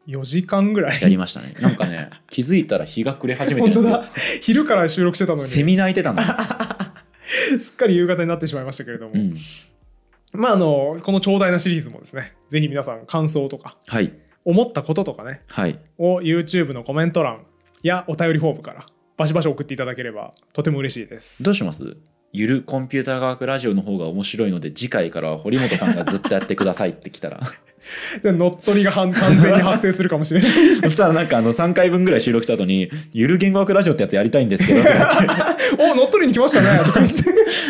[0.08, 1.00] 4時間ぐらい。
[1.00, 1.54] やりましたね。
[1.60, 3.94] なんかね 気づいたら日が暮れ始めてるんですよ。
[3.94, 4.20] 本当だ。
[4.42, 5.44] 昼から収録してたのに。
[5.44, 6.20] セミ鳴いてたの。
[7.60, 9.36] すっかり夕方になってしまいましたけれども、うん、
[10.32, 14.12] まああのこの長大なシリーズもですねぜひ皆さん感想とかはい。
[14.44, 15.78] 思ったこととかねはい。
[15.98, 17.44] を YouTube のコメント欄
[17.82, 21.42] やお便りフォームからバシバシ送っていただければとても嬉しいです。
[21.42, 21.96] どうします？
[22.32, 27.40] ゆるコンピューター科学ラジオの方が面白いので次回からは堀本さんがずっとやってくださいってきたら。
[28.22, 30.50] じゃあ乗っ取りが完完全に発生するかもしれない。
[30.82, 34.80] そしたらなんかあの3回分ぐらい収録した後に「ゆる言語学ラジオってやつやりたいんですけど」
[35.78, 36.84] お乗っ取りに来ましたね。
[36.84, 37.24] とか言って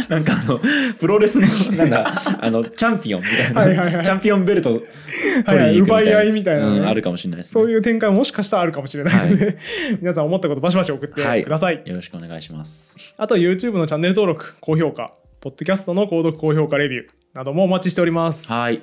[0.08, 0.60] なんかあの
[0.98, 1.46] プロレスの
[1.76, 3.60] なんだあのチャンピオンみたいな。
[3.60, 4.04] はいはいはい。
[4.04, 5.78] チャンピオンベルト取りに行くみたいな、はいはい。
[5.78, 6.78] 奪い合いみたいなね。
[6.78, 9.58] うんあるかもしれないね、そういう展開ももしかしたらあるかもしれないので、
[10.00, 12.98] 皆さん思ったことバシバシ送ってはいください、よろしくお願いします。
[13.16, 18.82] あとは YouTube のチャンネル登録高評価ポッドキャストの購読高評価レビューなどもお待ちしております、はい